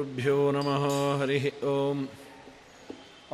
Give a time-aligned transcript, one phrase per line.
[0.00, 0.84] गुरुभ्यो नमः
[1.20, 2.02] हरिः ओम्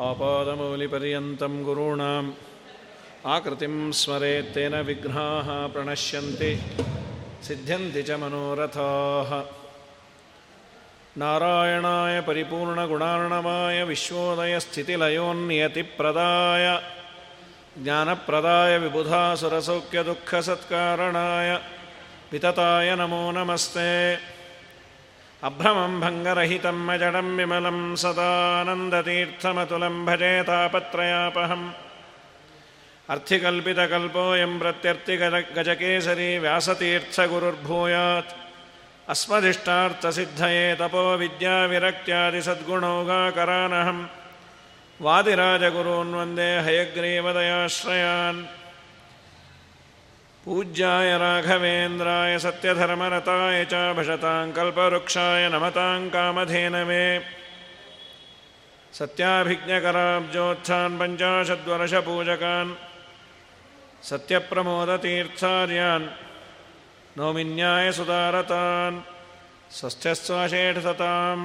[0.07, 2.31] आपादमौलिपर्यन्तं गुरूणाम्
[3.35, 6.51] आकृतिं स्मरेत्तेन विघ्नाः प्रणश्यन्ति
[7.49, 9.31] सिद्ध्यन्ति च मनोरथाः
[11.23, 16.67] नारायणाय परिपूर्णगुणार्णवाय विश्वोदयस्थितिलयोन्नियतिप्रदाय
[17.85, 21.51] ज्ञानप्रदाय विबुधासुरसौख्यदुःखसत्कारणाय
[22.33, 23.93] वितताय नमो नमस्ते
[25.50, 31.64] अभ्रमं भङ्गरहितं मजडं विमलं सदानन्दतीर्थमतुलं भजे तापत्रयापहम्
[33.14, 38.36] अर्थिकल्पितकल्पोऽयं प्रत्यर्थिगज गजकेसरी व्यासतीर्थगुरुर्भूयात्
[39.14, 44.00] अस्मदिष्टार्थसिद्धये तपो विद्याविरक्त्यादिसद्गुणौगाकरानहं
[45.06, 48.40] वादिराजगुरून् वन्दे हयग्रीवदयाश्रयान्
[50.46, 57.06] पूज्याय राघवेन्द्राय सत्यधर्मरताय च भजतां कल्पवृक्षाय नमतां कामधेनवे
[58.94, 62.72] सत्याभिज्ञकराब्जोत्थान् पञ्चाशद्वर्षपूजकान्
[64.10, 66.06] सत्यप्रमोदतीर्थार्यान्
[67.18, 68.98] नौमिन्याय सुधारतान्
[69.78, 71.40] ಸ್ವಸ್ಥಸ್ವಾಶೇಷತಾಂ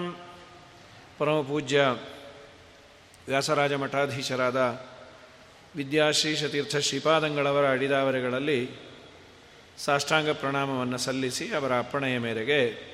[1.18, 1.80] ಪರಮಪೂಜ್ಯ
[3.28, 4.58] ವ್ಯಾಸರಾಜ ಮಠಾಧೀಶರಾದ
[5.74, 8.58] ವಿದ್ಯಾಶ್ರೀಶತೀರ್ಥ ಶ್ರೀಪಾದಂಗಳವರ ಅಡಿದಾವರೆಗಳಲ್ಲಿ
[9.77, 12.91] ಸಾಷ್ಟಾಂಗ ಪ್ರಣಾಮವನ್ನು ಸಲ್ಲಿಸಿ ಅವರ ಅಪ್ಪಣೆಯ ಮೇರೆಗೆ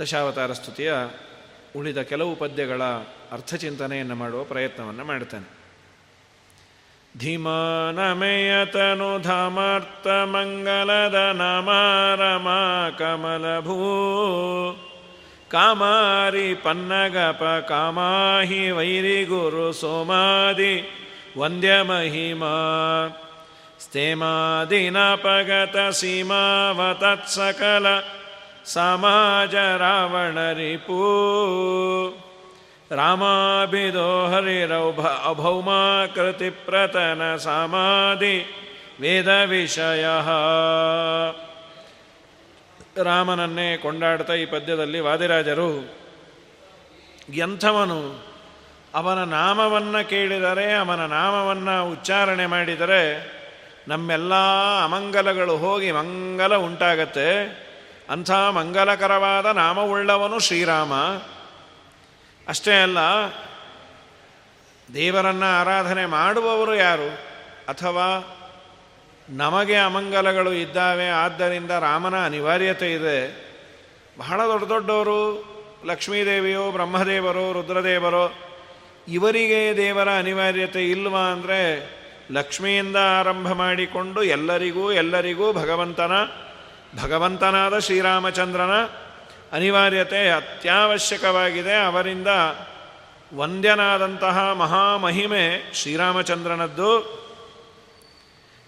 [0.00, 0.92] ದಶಾವತಾರ ಸ್ತುತಿಯ
[1.76, 2.82] ಉಳಿದ ಕೆಲವು ಪದ್ಯಗಳ
[3.32, 5.58] ಅರ್ಥಚಿಂತನೆಯನ್ನು ಮಾಡುವ ಪ್ರಯತ್ನವನ್ನು ಮಾಡ್ತೇನೆ
[9.22, 12.48] ಧಾಮರ್ಥ ಮಂಗಲದ ನಾಮಾರಮ
[12.98, 13.78] ಕಮಲಭೂ
[15.50, 20.74] ಕಾಮಾರಿ ಪನ್ನಗಪ ಕಾಮಾಹಿ ವೈರಿ ಗುರು ಸೋಮಾದಿ
[21.36, 22.54] ವಂದ್ಯ ಮಹಿಮಾ
[34.26, 38.36] ಹರಿರೌಭ ಅಭೌಮಾಕೃತಿ ಪ್ರತನ ಸಮಾಧಿ
[39.00, 40.04] ವೇದ ವಿಷಯ
[43.02, 45.98] ರಾಮನನ್ನೇ ಕೊಂಡಾಡ್ತಾ ಈ ಪದ್ಯದಲ್ಲಿ ವಾದಿರಾಜರು
[47.34, 48.28] ಎಂಥವನು
[48.94, 53.37] ಅವನ ನಾಮವನ್ನು ಕೇಳಿದರೆ, ಅವನ ನಾಮವನ್ನು ಉಚ್ಚಾರಣೆ ಮಾಡಿದರೆ
[53.88, 54.34] ನಮ್ಮೆಲ್ಲ
[54.84, 57.28] ಅಮಂಗಲಗಳು ಹೋಗಿ ಮಂಗಲ ಉಂಟಾಗತ್ತೆ.
[58.10, 60.92] ಅಂಥ ಮಂಗಲಕರವಾದ ನಾಮವುಳ್ಳವನು ಶ್ರೀರಾಮ.
[62.48, 62.98] ಅಷ್ಟೇ ಅಲ್ಲ,
[64.94, 67.08] ದೇವರನ್ನು ಆರಾಧನೆ ಮಾಡುವವರು ಯಾರು?
[67.68, 68.34] ಅಥವಾ
[69.30, 73.48] ನಮಗೆ ಅಮಂಗಲಗಳು ಇದ್ದಾವೆ, ಆದ್ದರಿಂದ ರಾಮನ ಅನಿವಾರ್ಯತೆ ಇದೆ.
[74.18, 75.20] ಬಹಳ ದೊಡ್ಡ ದೊಡ್ಡವರು,
[75.84, 78.24] ಲಕ್ಷ್ಮೀದೇವಿಯೋ, ಬ್ರಹ್ಮದೇವರು, ರುದ್ರದೇವರು,
[79.08, 81.97] ಇವರಿಗೆ ದೇವರ ಅನಿವಾರ್ಯತೆ ಇಲ್ವಾ ಅಂದರೆ
[82.30, 86.12] ಲಕ್ಷ್ಮಿಯಿಂದ ಆರಂಭ ಮಾಡಿಕೊಂಡು ಎಲ್ಲರಿಗೂ ಎಲ್ಲರಿಗೂ ಭಗವಂತನ,
[87.02, 88.70] ಭಗವಂತನಾದ ಶ್ರೀರಾಮಚಂದ್ರನ
[89.52, 91.74] ಅನಿವಾರ್ಯತೆ ಅತ್ಯವಶ್ಯಕವಾಗಿದೆ.
[91.74, 92.28] ಅವರಿಂದ
[93.36, 97.18] ವಂದ್ಯನಾದಂತಹ ಮಹಾಮಹಿಮೆ ಶ್ರೀರಾಮಚಂದ್ರನದ್ದು.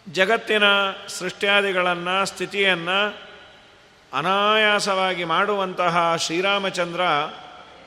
[0.08, 0.62] ಜಗತ್ತಿನ
[1.08, 3.30] ಸೃಷ್ಟ್ಯಾದಿಗಳನ್ನು, ಸ್ಥಿತಿಯನ್ನು
[4.12, 7.00] ಅನಾಯಾಸವಾಗಿ ಮಾಡುವಂತಹ ಶ್ರೀರಾಮಚಂದ್ರ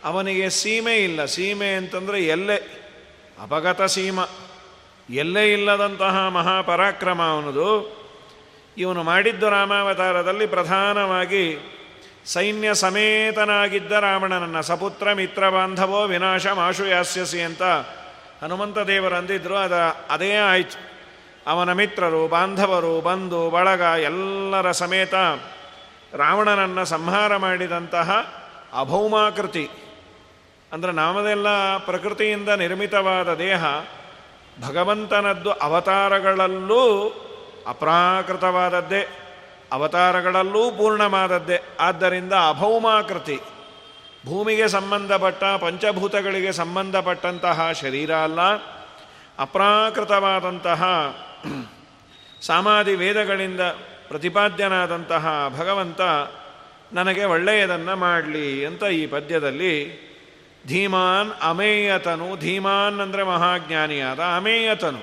[0.04, 1.26] ಅವನಿಗೆ ಸೀಮೆ ಇಲ್ಲ.
[1.26, 2.90] ಸೀಮೆ ಅಂತಂದರೆ ಎಲ್ಲೇ
[3.42, 4.20] ಅಪಗತ ಸೀಮ.
[5.10, 8.04] ಎಲ್ಲೇ ಇಲ್ಲದಂತಹ ಮಹಾಪರಾಕ್ರಮ ಅವನದು
[8.78, 11.58] ಇವನು ಮಾಡಿದ್ದು ರಾಮಾವತಾರದಲ್ಲಿ ಪ್ರಧಾನವಾಗಿ
[12.26, 17.64] ಸೈನ್ಯ ಸಮೇತನಾಗಿದ್ದ ರಾವಣನನ್ನು ಸಪುತ್ರ ಮಿತ್ರ ಬಾಂಧವೋ ವಿನಾಶ ಮಾಶು ಯಾಸ್ಯಸಿ ಅಂತ
[18.42, 19.56] ಹನುಮಂತ ದೇವರು ಅಂದಿದ್ರು.
[19.56, 19.74] ಅದ
[20.10, 20.94] ಅದೇ ಆಯಿತು.
[21.48, 25.14] ಅವನ ಮಿತ್ರರು, ಬಾಂಧವರು, ಬಂಧು, ಬಳಗ ಎಲ್ಲರ ಸಮೇತ
[26.14, 28.12] ರಾವಣನನ್ನು ಸಂಹಾರ ಮಾಡಿದಂತಹ
[28.80, 29.70] ಅಭೌಮಾಕೃತಿ.
[30.74, 33.66] ಅಂದರೆ ನಾಮದೆಲ್ಲ ಪ್ರಕೃತಿಯಿಂದ ನಿರ್ಮಿತವಾದ ದೇಹ
[34.62, 37.14] ಭಗವಂತನದ್ದು ಅವತಾರಗಳಲ್ಲೂ
[37.68, 39.08] ಅಪ್ರಾಕೃತವಾದದ್ದೇ,
[39.72, 41.62] ಅವತಾರಗಳಲ್ಲೂ ಪೂರ್ಣವಾದದ್ದೇ.
[41.80, 43.40] ಆದ್ದರಿಂದ ಅಭೌಮಾಕೃತಿ,
[44.26, 48.42] ಭೂಮಿಗೆ ಸಂಬಂಧಪಟ್ಟ, ಪಂಚಭೂತಗಳಿಗೆ ಸಂಬಂಧಪಟ್ಟಂತಹ ಶರೀರ ಅಲ್ಲ,
[49.40, 50.84] ಅಪ್ರಾಕೃತವಾದಂತಹ
[52.42, 53.62] ಸಾಮಾಧಿ ವೇದಗಳಿಂದ
[54.08, 56.02] ಪ್ರತಿಪಾದ್ಯನಾದಂತಹ ಭಗವಂತ
[56.94, 60.04] ನನಗೆ ಒಳ್ಳೆಯದನ್ನು ಮಾಡಲಿ ಅಂತ ಈ ಪದ್ಯದಲ್ಲಿ
[60.68, 62.28] ಧೀಮಾನ್ ಅಮೇಯತನು.
[62.40, 65.02] ಧೀಮಾನ್ ಅಂದರೆ ಮಹಾಜ್ಞಾನಿಯಾದ ಅಮೇಯತನು.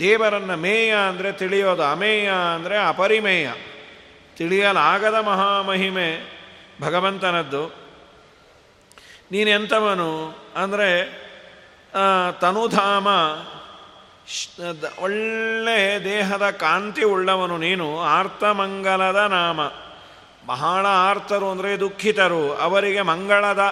[0.00, 1.82] ದೇವರನ್ನು ಮೇಯ ಅಂದರೆ ತಿಳಿಯೋದು.
[1.82, 3.48] ಅಮೇಯ ಅಂದರೆ ಅಪರಿಮೇಯ.
[4.36, 6.08] ತಿಳಿಯಲಾಗದ ಮಹಾಮಹಿಮೆ
[6.80, 7.64] ಭಗವಂತನದ್ದು.
[9.30, 10.10] ನೀನೆಂಥವನು
[10.56, 10.90] ಅಂದರೆ
[12.40, 13.08] ತನುಧಾಮ
[14.98, 18.00] ಒಳ್ಳೆ ದೇಹದ ಕಾಂತಿ ಉಳ್ಳವನು ನೀನು.
[18.00, 19.60] ಆರ್ತಮಂಗಲದ ನಾಮ.
[20.46, 22.42] ಬಹಳ ಆರ್ತರು ಅಂದರೆ ದುಃಖಿತರು.
[22.54, 23.62] ಅವರಿಗೆ ಮಂಗಳದ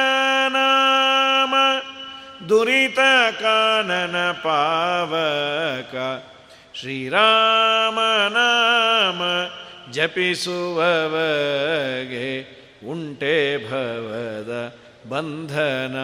[0.47, 1.55] ನಾಮ,
[2.49, 2.99] ದುರಿತ
[3.41, 5.95] ಕಾನನ ಪಾವಕ,
[6.79, 7.99] ಶ್ರೀರಾಮ
[8.29, 9.21] ನಾಮ
[9.91, 10.63] ಜಪಿಸುವವಗೆ
[12.87, 14.51] ಉಂಟೆ ಭವದ
[15.09, 15.95] ಬಂಧನ.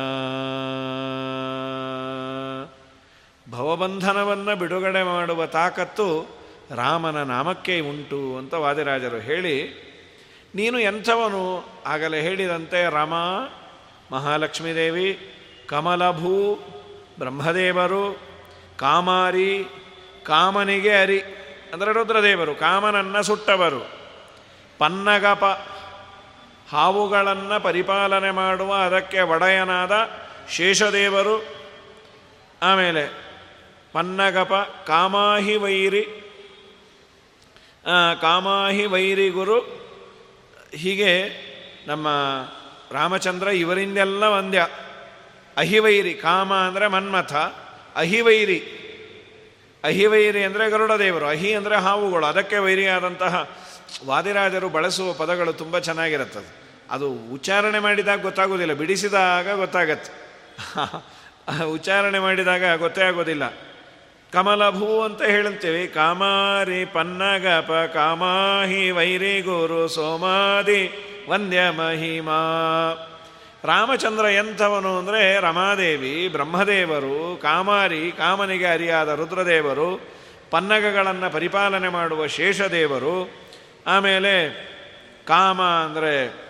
[3.52, 6.08] ಭವಬಂಧನವನ್ನು ಬಿಡುಗಡೆ ಮಾಡುವ ತಾಕತ್ತು
[6.76, 9.56] ರಾಮನ ನಾಮಕ್ಕೆ ಉಂಟು ಅಂತ ವಾದಿರಾಜರು ಹೇಳಿ,
[10.56, 11.44] ನೀನು ಎಂಥವನು
[11.86, 13.14] ಆಗಲೇ ಹೇಳಿದಂತೆ ರಾಮ
[14.12, 15.20] ಮಹಾಲಕ್ಷ್ಮೀದೇವಿ
[15.70, 16.56] ಕಮಲಭೂ,
[17.20, 18.20] ಬ್ರಹ್ಮದೇವರು,
[18.78, 19.64] ಕಾಮಾರಿ,
[20.24, 21.20] ಕಾಮನಿಗೆ ಅರಿ,
[21.74, 23.82] ಅಂದರೆ ರುದ್ರದೇವರು, ಕಾಮನನ್ನು ಸುಟ್ಟವರು,
[24.78, 25.44] ಪನ್ನಗಪ
[26.72, 30.10] ಹಾವುಗಳನ್ನು ಪರಿಪಾಲನೆ ಮಾಡುವ ಅದಕ್ಕೆ ಒಡೆಯನಾದ
[30.52, 31.46] ಶೇಷದೇವರು.
[32.62, 33.30] ಆಮೇಲೆ
[33.94, 34.54] ಪನ್ನಗಪ,
[34.88, 36.06] ಕಾಮಾಹಿ ವೈರಿ.
[38.22, 39.60] ಕಾಮಾಹಿ ವೈರಿ ಗುರು,
[40.74, 41.30] ಹೀಗೆ
[41.88, 42.08] ನಮ್ಮ
[42.92, 44.68] ರಾಮಚಂದ್ರ ಇವರಿಂದೆಲ್ಲ ಒಂದ್ಯ.
[45.58, 47.34] ಅಹಿವೈರಿ, ಕಾಮ ಅಂದರೆ ಮನ್ಮಥ,
[47.96, 48.60] ಅಹಿವೈರಿ.
[49.84, 52.26] ಅಹಿವೈರಿ ಅಂದರೆ ಗರುಡದೇವರು, ಅಹಿ ಅಂದರೆ ಹಾವುಗಳು.
[52.26, 53.50] ಅದಕ್ಕೆ ವೈರಿಯಾದಂತಹ
[54.06, 56.59] ವಾದಿರಾಜರು ಬಳಸುವ ಪದಗಳು ತುಂಬ ಚೆನ್ನಾಗಿರುತ್ತದೆ.
[56.90, 60.12] ಅದು ಉಚ್ಚಾರಣೆ ಮಾಡಿದಾಗ ಗೊತ್ತಾಗೋದಿಲ್ಲ, ಬಿಡಿಸಿದಾಗ ಗೊತ್ತಾಗತ್ತೆ.
[61.64, 63.44] ಉಚ್ಚಾರಣೆ ಮಾಡಿದಾಗ ಗೊತ್ತೇ ಆಗೋದಿಲ್ಲ.
[64.34, 70.92] ಕಮಲಭೂ ಅಂತ ಹೇಳ್ತೇವೆ ಕಾಮಾರಿ ಪನ್ನಗಪ, ಕಾಮಾಹಿ ವೈರಿ ಗುರು ಸೋಮಾದಿ,
[71.30, 72.42] ವಂದ್ಯ ಮಹಿಮಾ.
[73.64, 80.02] ರಾಮಚಂದ್ರ ಎಂಥವನು ಅಂದರೆ ರಮಾದೇವಿ, ಬ್ರಹ್ಮದೇವರು, ಕಾಮಾರಿ, ಕಾಮನಿಗೆ ಅರಿಯಾದ ರುದ್ರದೇವರು,
[80.52, 83.32] ಪನ್ನಗಗಳನ್ನು ಪರಿಪಾಲನೆ ಮಾಡುವ ಶೇಷದೇವರು,
[83.88, 84.50] ಆಮೇಲೆ
[85.28, 86.49] ಕಾಮ ಅಂದರೆ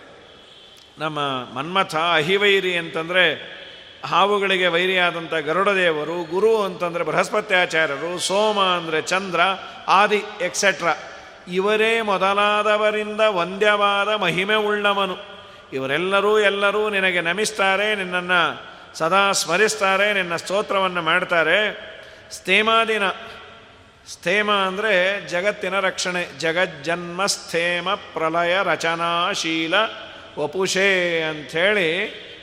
[1.00, 1.20] ನಮ್ಮ
[1.54, 3.60] ಮನ್ಮಥ ಅಹಿವೈರಿ ಅಂತಂದರೆ
[4.06, 9.40] ಹಾವುಗಳಿಗೆ ವೈರಿಯಾದಂಥ ಗರುಡದೇವರು, ಗುರು ಅಂತಂದರೆ ಬೃಹಸ್ಪತ್ಯಾಚಾರ್ಯರು, ಸೋಮ ಅಂದರೆ ಚಂದ್ರ,
[9.88, 10.94] ಆದಿ ಎಕ್ಸೆಟ್ರಾ
[11.48, 15.18] ಇವರೇ ಮೊದಲಾದವರಿಂದ ವಂದ್ಯವಾದ ಮಹಿಮೆ ಉಳ್ಳವನು.
[15.74, 18.42] ಇವರೆಲ್ಲರೂ ಎಲ್ಲರೂ ನಿನಗೆ ನಮಿಸ್ತಾರೆ, ನಿನ್ನನ್ನು
[18.98, 21.60] ಸದಾ ಸ್ಮರಿಸ್ತಾರೆ, ನಿನ್ನ ಸ್ತೋತ್ರವನ್ನು ಮಾಡ್ತಾರೆ.
[22.32, 23.10] ಸ್ಥೇಮಾದಿನ
[24.08, 26.40] ಸ್ಥೇಮ ಅಂದರೆ ಜಗತ್ತಿನ ರಕ್ಷಣೆ.
[26.40, 29.74] ಜಗಜ್ಜನ್ಮ ಸ್ಥೇಮ ಪ್ರಲಯ ರಚನಾಶೀಲ.
[30.40, 30.90] ವಪುಷೇ
[31.30, 31.90] ಅಂಥೇಳಿ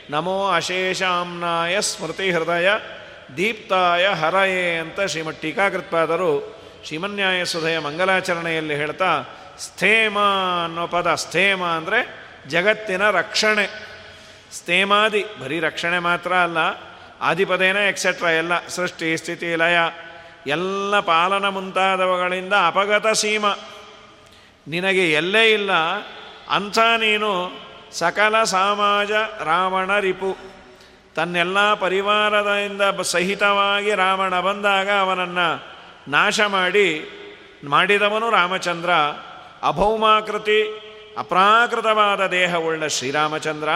[0.09, 2.69] ನಮೋ ಅಶೇಷಾಂನಾಯ ಸ್ಮೃತಿ ಹೃದಯ
[3.37, 6.31] ದೀಪ್ತಾಯ ಹರಯೇ ಅಂತ ಶ್ರೀಮಠ್ ಟೀಕಾಕೃತ್ಪಾದರು
[6.85, 9.09] ಶ್ರೀಮನ್ಯಾಯ ಸುಧಯ ಮಂಗಲಾಚರಣೆಯಲ್ಲಿ ಹೇಳ್ತಾ,
[9.59, 10.17] ಸ್ಥೇಮ
[10.63, 11.99] ಅನ್ನೋ ಪದ, ಸ್ಥೇಮ ಅಂದರೆ
[12.49, 13.65] ಜಗತ್ತಿನ ರಕ್ಷಣೆ.
[14.53, 16.59] ಸ್ಥೇಮಾದಿ, ಬರೀ ರಕ್ಷಣೆ ಮಾತ್ರ ಅಲ್ಲ
[17.21, 19.77] ಆದಿಪದೇನ ಎಕ್ಸೆಟ್ರಾ ಎಲ್ಲ ಸೃಷ್ಟಿ, ಸ್ಥಿತಿ, ಲಯ,
[20.47, 23.45] ಎಲ್ಲ ಪಾಲನ ಮುಂತಾದವುಗಳಿಂದ ಅಪಗತ ಸೀಮ.
[24.67, 25.71] ನಿನಗೆ ಎಲ್ಲೇ ಇಲ್ಲ,
[26.49, 27.31] ಅಂಥ ನೀನು
[27.91, 29.11] ಸಕಲ ಸಮಾಜ
[29.43, 30.37] ರಾವಣ ರಿಪು
[31.15, 35.77] ತನ್ನೆಲ್ಲ ಪರಿವಾರದಿಂದ ಸಹಿತವಾಗಿ ರಾವಣ ಬಂದಾಗ ಅವನನ್ನು
[36.11, 37.09] ನಾಶ ಮಾಡಿ,
[37.69, 38.91] ಮಾಡಿದವನು ರಾಮಚಂದ್ರ.
[39.63, 40.83] ಅಭೌಮಾಕೃತಿ,
[41.17, 43.69] ಅಪ್ರಾಕೃತವಾದ ದೇಹವುಳ್ಳ ಶ್ರೀರಾಮಚಂದ್ರ.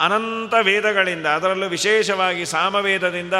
[0.00, 3.34] ಅನಂತ ವೇದಗಳಿಂದ, ಅದರಲ್ಲೂ ವಿಶೇಷವಾಗಿ ಸಾಮವೇದದಿಂದ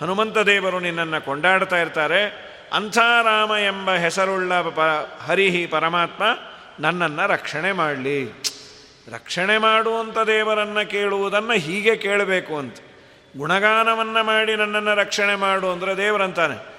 [0.00, 2.52] ಹನುಮಂತ ದೇವರು ನಿನ್ನನ್ನು ಕೊಂಡಾಡ್ತಾ ಇರ್ತಾರೆ.
[2.72, 4.80] ಅಂಥ ರಾಮ ಎಂಬ ಹೆಸರುಳ್ಳ ಪ
[5.26, 6.22] ಹರಿಹಿ ಪರಮಾತ್ಮ
[6.80, 8.42] ನನ್ನನ್ನು ರಕ್ಷಣೆ ಮಾಡಲಿ.
[9.08, 12.76] ರಕ್ಷಣೆ ಮಾಡುವಂಥ ದೇವರನ್ನು ಕೇಳುವುದನ್ನು ಹೀಗೆ ಕೇಳಬೇಕು ಅಂತ.
[13.36, 16.72] ಗುಣಗಾನವನ್ನು ಮಾಡಿ ನನ್ನನ್ನು ರಕ್ಷಣೆ ಮಾಡು ಅಂದರೆ ದೇವರಂತಾನೆ.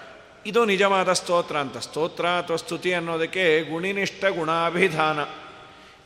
[0.46, 1.78] ಇದು ನಿಜವಾದ ಸ್ತೋತ್ರ ಅಂತ.
[1.78, 5.20] ಸ್ತೋತ್ರ ಅಥವಾ ಸ್ತುತಿ ಅನ್ನೋದಕ್ಕೆ ಗುಣಿನಿಷ್ಠ ಗುಣಾಭಿಧಾನ.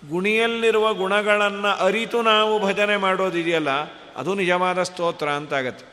[0.10, 3.70] ಗುಣಿಯಲ್ಲಿರುವ ಗುಣಗಳನ್ನು ಅರಿತು ನಾವು ಭಜನೆ ಮಾಡೋದಿದೆಯಲ್ಲ,
[4.16, 5.86] ಅದು ನಿಜವಾದ ಸ್ತೋತ್ರ ಅಂತಾಗತ್ತೆ.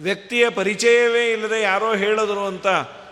[0.00, 2.66] ವ್ಯಕ್ತಿಯ ಪರಿಚಯವೇ ಇಲ್ಲದೆ ಯಾರೋ ಹೇಳಿದ್ರು ಅಂತ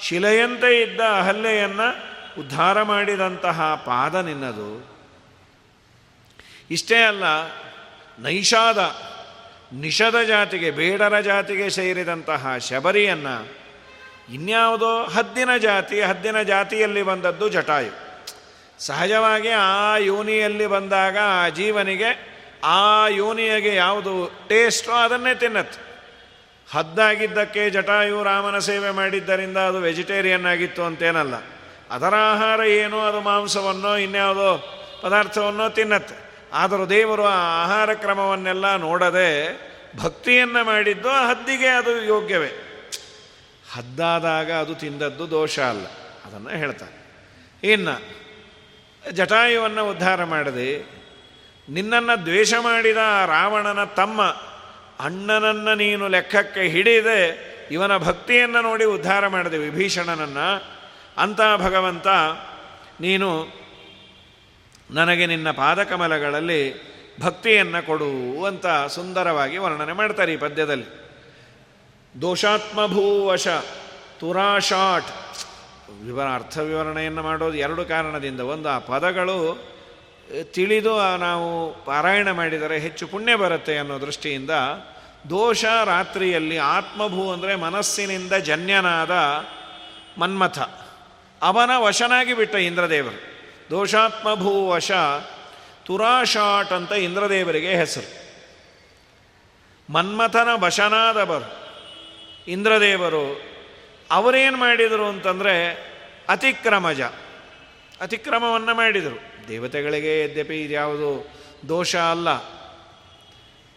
[0.02, 4.90] ಶಿಲೆಯಂತೆ ಇದ್ದ ಅಹಲ್ಯೆಯನ್ನು ಉದ್ಧಾರ ಮಾಡಿದಂತಹ ಪಾದ ನಿನ್ನದು.
[6.70, 7.24] ಇಷ್ಟೇ ಅಲ್ಲ,
[8.18, 8.96] ನೈಷಾದ,
[9.72, 13.48] ನಿಷದ ಜಾತಿಗೆ, ಬೇಡರ ಜಾತಿಗೆ ಸೇರಿದಂತಹ ಶಬರಿಯನ್ನು
[14.34, 17.92] ಇನ್ಯಾವುದೋ ಹದ್ದಿನ ಜಾತಿ, ಹದ್ದಿನ ಜಾತಿಯಲ್ಲಿ ಬಂದದ್ದು ಜಟಾಯು.
[18.78, 22.30] ಸಹಜವಾಗಿ ಆ ಯೋನಿಯಲ್ಲಿ ಬಂದಾಗ ಆ ಜೀವನಿಗೆ,
[22.64, 25.89] ಆ ಯೋನಿಯಗೆ ಯಾವುದು ಟೇಸ್ಟೋ ಅದನ್ನೇ ತಿನ್ನತ್ತೆ.
[26.72, 31.34] ಹದ್ದಾಗಿದ್ದಕ್ಕೆ ಜಟಾಯು ರಾಮನ ಸೇವೆ ಮಾಡಿದ್ದರಿಂದ ಅದು ವೆಜಿಟೇರಿಯನ್ ಆಗಿತ್ತು ಅಂತೇನಲ್ಲ.
[31.90, 36.30] ಅದರ ಆಹಾರ ಏನೋ ಅದು ಮಾಂಸವನ್ನೋ ಇನ್ಯಾವುದೋ ಪದಾರ್ಥವನ್ನೋ ತಿನ್ನತ್ತೆ.
[36.52, 39.60] ಆದರೂ ದೇವರು ಆ ಆಹಾರ ಕ್ರಮವನ್ನೆಲ್ಲ ನೋಡದೆ
[39.98, 42.48] ಭಕ್ತಿಯನ್ನು ಮಾಡಿದ್ದು ಆ ಹದ್ದಿಗೆ ಅದು ಯೋಗ್ಯವೇ.
[43.74, 45.86] ಹದ್ದಾದಾಗ ಅದು ತಿಂದದ್ದು ದೋಷ ಅಲ್ಲ.
[46.24, 47.00] ಅದನ್ನು ಹೇಳ್ತಾರೆ.
[47.72, 48.20] ಇನ್ನು
[49.10, 50.78] ಜಟಾಯುವನ್ನು ಉದ್ಧಾರ ಮಾಡದೆ
[51.68, 52.96] ನಿನ್ನನ್ನು ದ್ವೇಷ ಮಾಡಿದ
[53.26, 54.20] ರಾವಣನ ತಮ್ಮ
[55.00, 60.64] ಅಣ್ಣನನ್ನು ನೀನು ಲೆಕ್ಕಕ್ಕೆ ಹಿಡಿದೆ, ಇವನ ಭಕ್ತಿಯನ್ನು ನೋಡಿ ಉದ್ಧಾರ ಮಾಡಿದೆ ವಿಭೀಷಣನನ್ನು.
[61.18, 62.06] ಅಂತ ಭಗವಂತ,
[63.00, 63.46] ನೀನು
[64.90, 66.90] ನನಗೆ ನಿನ್ನ ಪಾದಕಮಲಗಳಲ್ಲಿ
[67.20, 70.86] ಭಕ್ತಿಯನ್ನು ಕೊಡು ಅಂತ ಸುಂದರವಾಗಿ ವರ್ಣನೆ ಮಾಡ್ತಾರೆ ಈ ಪದ್ಯದಲ್ಲಿ.
[72.20, 73.48] ದೋಷಾತ್ಮಭೂವಶ
[74.20, 75.10] ತುರಾಶಾಟ್
[76.06, 78.40] ವಿವರ ಅರ್ಥ ವಿವರಣೆಯನ್ನು ಮಾಡೋದು ಎರಡು ಕಾರಣದಿಂದ.
[78.40, 79.70] ಒಂದು, ಆ ಪದಗಳು
[80.42, 84.50] ತಿಳಿದು ನಾವು ಪಾರಾಯಣ ಮಾಡಿದರೆ ಹೆಚ್ಚು ಪುಣ್ಯ ಬರುತ್ತೆ ಅನ್ನೋ ದೃಷ್ಟಿಯಿಂದ
[85.30, 89.10] ದೋಷ ರಾತ್ರಿಯಲ್ಲಿ ಆತ್ಮಭೂ ಅಂದರೆ ಮನಸ್ಸಿನಿಂದ ಜನ್ಯನಾದ
[90.20, 90.58] ಮನ್ಮಥ.
[91.42, 93.20] ಅವನ ವಶನಾಗಿ ಬಿಟ್ಟ ಇಂದ್ರದೇವರು.
[93.70, 94.92] ದೋಷಾತ್ಮಭೂ ವಶ
[95.86, 98.30] ತುರಾಶಾಟ್ ಅಂತ ಇಂದ್ರದೇವರಿಗೆ ಹೆಸರು.
[99.92, 101.60] ಮನ್ಮಥನ ವಶನಾದವರು
[102.48, 103.40] ಇಂದ್ರದೇವರು
[104.10, 105.68] ಅವರೇನು ಮಾಡಿದರು ಅಂತಂದರೆ
[106.28, 107.00] ಅತಿಕ್ರಮಜ.
[108.00, 109.29] ಅತಿಕ್ರಮವನ್ನು ಮಾಡಿದರು.
[109.50, 111.10] ದೇವತೆಗಳಿಗೆ ಯದ್ಯಪಿ ಇದ್ಯಾವುದು
[111.68, 112.30] ದೋಷ ಅಲ್ಲ,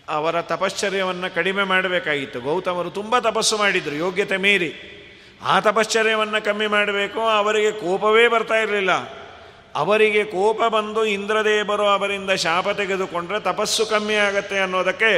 [0.07, 2.39] ಅವರ ತಪಶ್ಚರ್ಯವನ್ನು ಕಡಿಮೆ ಮಾಡಬೇಕಾಗಿತ್ತು.
[2.41, 4.71] ಗೌತಮರು ತುಂಬ ತಪಸ್ಸು ಮಾಡಿದರು, ಯೋಗ್ಯತೆ ಮೀರಿ.
[5.43, 8.93] ಆ ತಪಶ್ಚರ್ಯವನ್ನು ಕಮ್ಮಿ ಮಾಡಬೇಕು, ಅವರಿಗೆ ಕೋಪವೇ ಬರ್ತಾ ಇರಲಿಲ್ಲ.
[9.75, 15.11] ಅವರಿಗೆ ಕೋಪ ಬಂದು ಇಂದ್ರದೇವರು ಅವರಿಂದ ಶಾಪ ತೆಗೆದುಕೊಂಡ್ರೆ ತಪಸ್ಸು ಕಮ್ಮಿ ಆಗತ್ತೆ ಅನ್ನೋದಕ್ಕೆ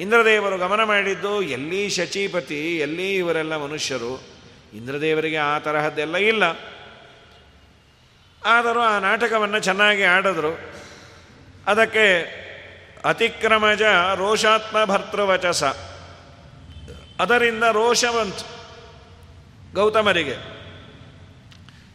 [0.00, 4.12] ಇಂದ್ರದೇವರು ಗಮನ ಮಾಡಿದ್ದು, ಎಲ್ಲಿ ಶಚೀಪತಿ, ಎಲ್ಲಿ ಇವರೆಲ್ಲ ಮನುಷ್ಯರು,
[4.74, 6.44] ಇಂದ್ರದೇವರಿಗೆ ಆ ತರಹದ್ದೆಲ್ಲ ಇಲ್ಲ.
[8.44, 10.60] ಆದರೂ ಆ ನಾಟಕವನ್ನು ಚೆನ್ನಾಗಿ ಆಡಿದ್ರು.
[11.66, 12.42] ಅದಕ್ಕೆ
[13.04, 13.82] ಅತಿಕ್ರಮಜ
[14.14, 15.64] ರೋಷಾತ್ಮ ಭರ್ತೃವಚಸ.
[17.20, 18.04] ಅದರಿಂದ ರೋಷ
[19.74, 20.36] ಗೌತಮರಿಗೆ.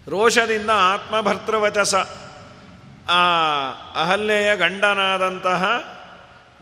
[0.10, 1.96] ರೋಷದಿಂದ ಆತ್ಮಭರ್ತೃವಚಸ
[3.10, 3.22] ಆ
[3.96, 5.64] ಅಹಲ್ಯೆಯ ಗಂಡನಾದಂತಹ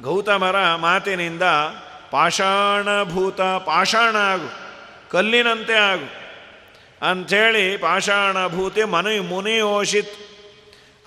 [0.01, 1.44] ಗೌತಮರ ಮಾತಿನಿಂದ
[2.12, 4.50] ಪಾಷಾಣಭೂತ ಪಾಷಾಣ ಆಗು,
[5.12, 6.25] ಕಲ್ಲಿನಂತೆ ಆಗು.
[7.10, 10.16] ಅಂಥೇಳಿ ಪಾಷಾಣಭೂತಿ ಮನು ಮುನಿಯೋಷಿತ್.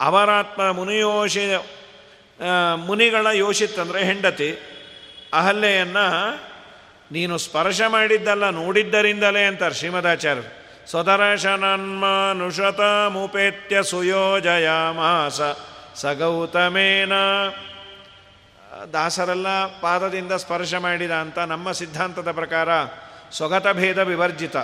[0.01, 1.45] ಅವರಾತ್ಮ ಮುನಿಯೋಷಿ
[2.87, 4.51] ಮುನಿಗಳ ಯೋಷಿತ್ ಅಂದರೆ ಹೆಂಡತಿ.
[5.35, 6.07] ಅಹಲ್ಯೆಯನ್ನು
[7.13, 10.47] ನೀನು ಸ್ಪರ್ಶ ಮಾಡಿದ್ದಲ್ಲ, ನೋಡಿದ್ದರಿಂದಲೇ ಅಂತಾರೆ ಶ್ರೀಮದಾಚಾರ್ಯರು.
[10.91, 12.81] ಸ್ವದರ್ಶನನ್ಮಾನುಷತ
[13.15, 15.41] ಮುಪೇತ್ಯ ಸುಯೋಜಯ ಮಾಸ
[16.03, 17.15] ಸಗೌತಮೇನ.
[18.93, 19.49] ದಾಸರೆಲ್ಲ
[19.81, 22.69] ಪಾದದಿಂದ ಸ್ಪರ್ಶ ಮಾಡಿದ ಅಂತ ನಮ್ಮ ಸಿದ್ಧಾಂತದ ಪ್ರಕಾರ
[23.33, 24.57] ಸ್ವಗತ ಭೇದ ವಿವರ್ಜಿತ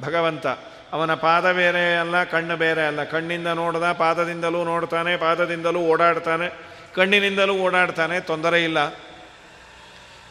[0.00, 0.46] ಭಗವಂತ.
[0.92, 3.04] ಅವನ ಪಾದ ಬೇರೆ ಅಲ್ಲ, ಕಣ್ಣು ಬೇರೆ ಅಲ್ಲ.
[3.04, 6.48] ಕಣ್ಣಿಂದ ನೋಡ್ದ, ಪಾದದಿಂದಲೂ ನೋಡ್ತಾನೆ, ಪಾದದಿಂದಲೂ ಓಡಾಡ್ತಾನೆ,
[6.94, 9.06] ಕಣ್ಣಿನಿಂದಲೂ ಓಡಾಡ್ತಾನೆ, ತೊಂದರೆ ಇಲ್ಲ.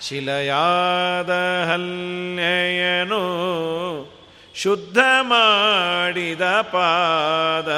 [0.02, 1.32] ಶಿಲಯಾದ
[1.70, 3.22] ಹಲ್ಯನು
[4.56, 7.70] ಶುದ್ಧ ಮಾಡಿದ ಪಾದ,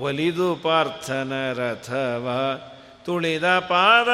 [0.00, 2.26] ಒಲಿದು ಪಾರ್ಥನ ರಥವ
[3.06, 4.08] ತುಳಿದ ಪಾದ.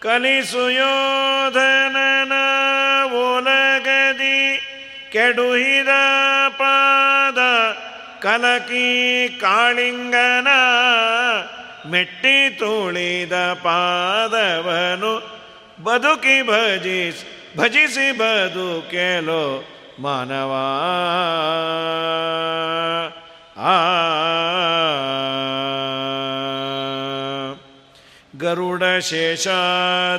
[0.00, 2.32] ಕಲಿಸು ಯೋಧನನ
[3.12, 4.67] ಒಲಗದಿ
[5.12, 5.88] ಕೆಡುಹಿದ
[6.48, 7.38] ಪಾದ
[8.22, 10.48] ಕಲಕಿ ಕಾಳಿಂಗನ
[11.90, 15.38] ಮೆಟ್ಟಿ ತುಳಿದ ಪಾದವನು
[15.84, 19.64] ಬದುಕಿ ಭಜಿಸಿ ಭಜಿಸಿ ಬದುಕೆಲೋ
[20.00, 20.52] ಮಾನವ.
[23.60, 23.74] ಆ.
[28.38, 30.18] ಗರುಡ ಶೇಷಾದಿಗಳು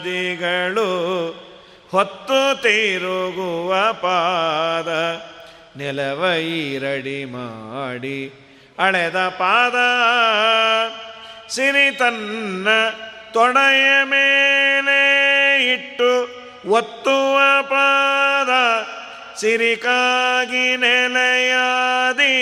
[1.92, 4.90] ಹೊತ್ತು ತಿರುಗುವ ಪಾದ
[5.80, 8.20] ನೆಲವೈರಡಿ ಮಾಡಿ
[8.80, 9.78] ಅಳೆದ ಪಾದ,
[11.50, 12.68] ಸಿರಿ ತನ್ನ
[13.34, 15.02] ತೊಡೆಯ ಮೇಲೆ
[15.74, 16.12] ಇಟ್ಟು
[16.70, 18.52] ಒತ್ತುವ ಪಾದ,
[19.42, 22.36] ಸಿರಿಕಾಗಿ ನೆಲೆಯಾದಿ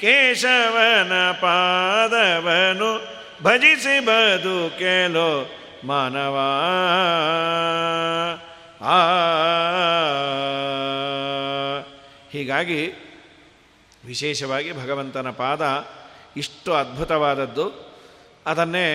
[0.00, 2.92] ಕೇಶವನ ಪಾದವನು
[3.42, 5.30] ಭಜಿಸಿ ಬದುಕೆಲೋ
[5.84, 6.36] ಮಾನವ.
[8.86, 8.96] ಆ
[12.32, 12.80] ಹೀಗಾಗಿ
[14.04, 15.62] ವಿಶೇಷವಾಗಿ ಭಗವಂತನ ಪಾದ
[16.36, 17.66] ಇಷ್ಟು ಅದ್ಭುತವಾದದ್ದು
[18.46, 18.88] ಅದನ್ನೇ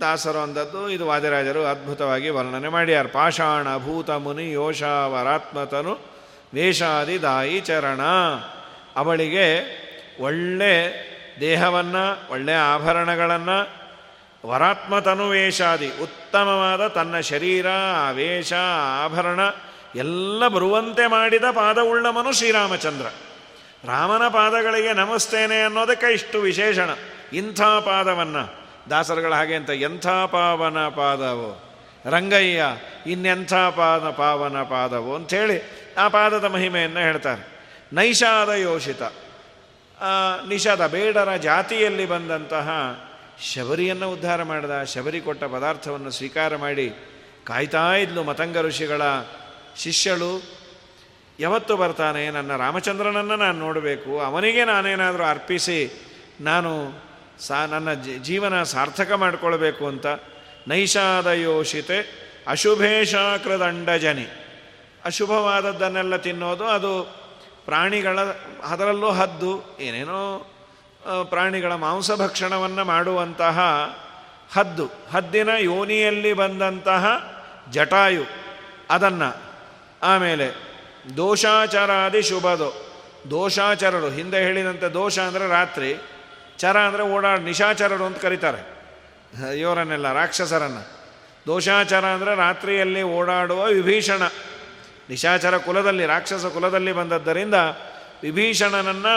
[0.00, 5.94] ದಾಸರು ಅಂದದ್ದು ಇದು ವಾದಿರಾಜರು ಅದ್ಭುತವಾಗಿ ವರ್ಣನೆ ಮಾಡ್ಯಾರ ಪಾಷಾಣ ಭೂತ ಮುನಿ ಯೋಷಾವರಾತ್ಮತನು
[6.54, 8.02] ವೇಷಾದಿ ದಾಯಿ ಚರಣ
[8.96, 9.46] ಅವಳಿಗೆ
[10.20, 10.74] ಒಳ್ಳೆ
[11.40, 13.58] ದೇಹವನ್ನು ಒಳ್ಳೆಯ ಆಭರಣಗಳನ್ನು
[14.46, 17.66] ವರಾತ್ಮತನು ವೇಷಾದಿ ಉತ್ತಮವಾದ ತನ್ನ ಶರೀರ
[18.12, 18.52] ವೇಷ
[19.04, 19.40] ಆಭರಣ
[19.94, 23.06] ಎಲ್ಲ ಬರುವಂತೆ ಮಾಡಿದ ಪಾದವುಳ್ಳವನು ಶ್ರೀರಾಮಚಂದ್ರ.
[23.84, 26.90] ರಾಮನ ಪಾದಗಳಿಗೆ ನಮಸ್ತೇನೆ ಅನ್ನೋದಕ್ಕೆ ಇಷ್ಟು ವಿಶೇಷಣ.
[27.32, 28.66] ಇಂಥ ಪಾದವನ್ನು.
[28.90, 31.68] ದಾಸರುಗಳ ಹಾಗೆ ಅಂತ, ಎಂಥ ಪಾವನ ಪಾದವು?
[32.10, 32.64] ರಂಗಯ್ಯ,
[33.06, 37.58] ಇನ್ನೆಂಥ ಪಾದ, ಪಾವನ ಪಾದವು ಅಂಥೇಳಿ ಆ ಪಾದದ ಮಹಿಮೆಯನ್ನು ಹೇಳ್ತಾರೆ.
[37.92, 39.02] ನೈಷಾದ ಯೋಷಿತ
[40.48, 42.68] ನಿಷಾದ ಬೇಡರ ಜಾತಿಯಲ್ಲಿ ಬಂದಂತಹ
[43.42, 46.90] ಶಬರಿಯನ್ನು ಉದ್ಧಾರ ಮಾಡಿದ, ಶಬರಿ ಕೊಟ್ಟ ಪದಾರ್ಥವನ್ನು ಸ್ವೀಕಾರ ಮಾಡಿ
[47.44, 49.02] ಕಾಯ್ತಾ ಇದ್ಲು ಮತಂಗ ಋಷಿಗಳ
[49.76, 50.42] ಶಿಷ್ಯಳು.
[51.40, 56.06] ಯಾವತ್ತು ಬರ್ತಾನೆ, ನನ್ನ ರಾಮಚಂದ್ರನನ್ನು ನಾನು ನೋಡಬೇಕು, ಅವನಿಗೆ ನಾನೇನಾದರೂ ಅರ್ಪಿಸಿ,
[56.40, 56.92] ನಾನು
[57.40, 60.06] ಸಾ, ನನ್ನ ಜೀವನ ಸಾರ್ಥಕ ಮಾಡಿಕೊಳ್ಬೇಕು ಅಂತ
[60.68, 64.26] ನೈಷಾದ ಯೋಷಿತೆ ಅಶುಭೇಶಾಕೃದಂಡಜನಿ
[65.04, 67.14] ಅಶುಭವಾದದ್ದನ್ನೆಲ್ಲ ತಿನ್ನೋದು, ಅದು
[67.66, 68.18] ಪ್ರಾಣಿಗಳ,
[68.62, 70.52] ಅದರಲ್ಲೂ ಹದ್ದು, ಏನೇನೋ
[71.24, 73.58] ಪ್ರಾಣಿಗಳ ಮಾಂಸ ಭಕ್ಷಣವನ್ನು ಮಾಡುವಂತಹ
[74.52, 77.06] ಹದ್ದು, ಹದ್ದಿನ ಯೋನಿಯಲ್ಲಿ ಬಂದಂತಹ
[77.70, 78.22] ಜಟಾಯು,
[78.90, 79.36] ಅದನ್ನು
[80.02, 80.48] ಆಮೇಲೆ
[81.16, 82.88] ದೋಷಾಚಾರಾದಿ ಶುಭದು,
[83.30, 85.96] ದೋಷಾಚರರು, ಹಿಂದೆ ಹೇಳಿದಂತೆ ದೋಷ ಅಂದರೆ ರಾತ್ರಿ,
[86.58, 88.78] ಚರ ಅಂದರೆ ಓಡಾಡ ನಿಶಾಚರರು ಅಂತ ಕರೀತಾರೆ.
[89.58, 90.82] ಇವರನ್ನೆಲ್ಲ, ರಾಕ್ಷಸರನ್ನು.
[91.46, 94.22] ದೋಷಾಚರ ಅಂದರೆ ರಾತ್ರಿಯಲ್ಲಿ ಓಡಾಡುವ ವಿಭೀಷಣ.
[95.08, 97.54] ನಿಶಾಚರ ಕುಲದಲ್ಲಿ, ರಾಕ್ಷಸ ಕುಲದಲ್ಲಿ ಬಂದದ್ದರಿಂದ
[98.22, 99.14] ವಿಭೀಷಣನನ್ನು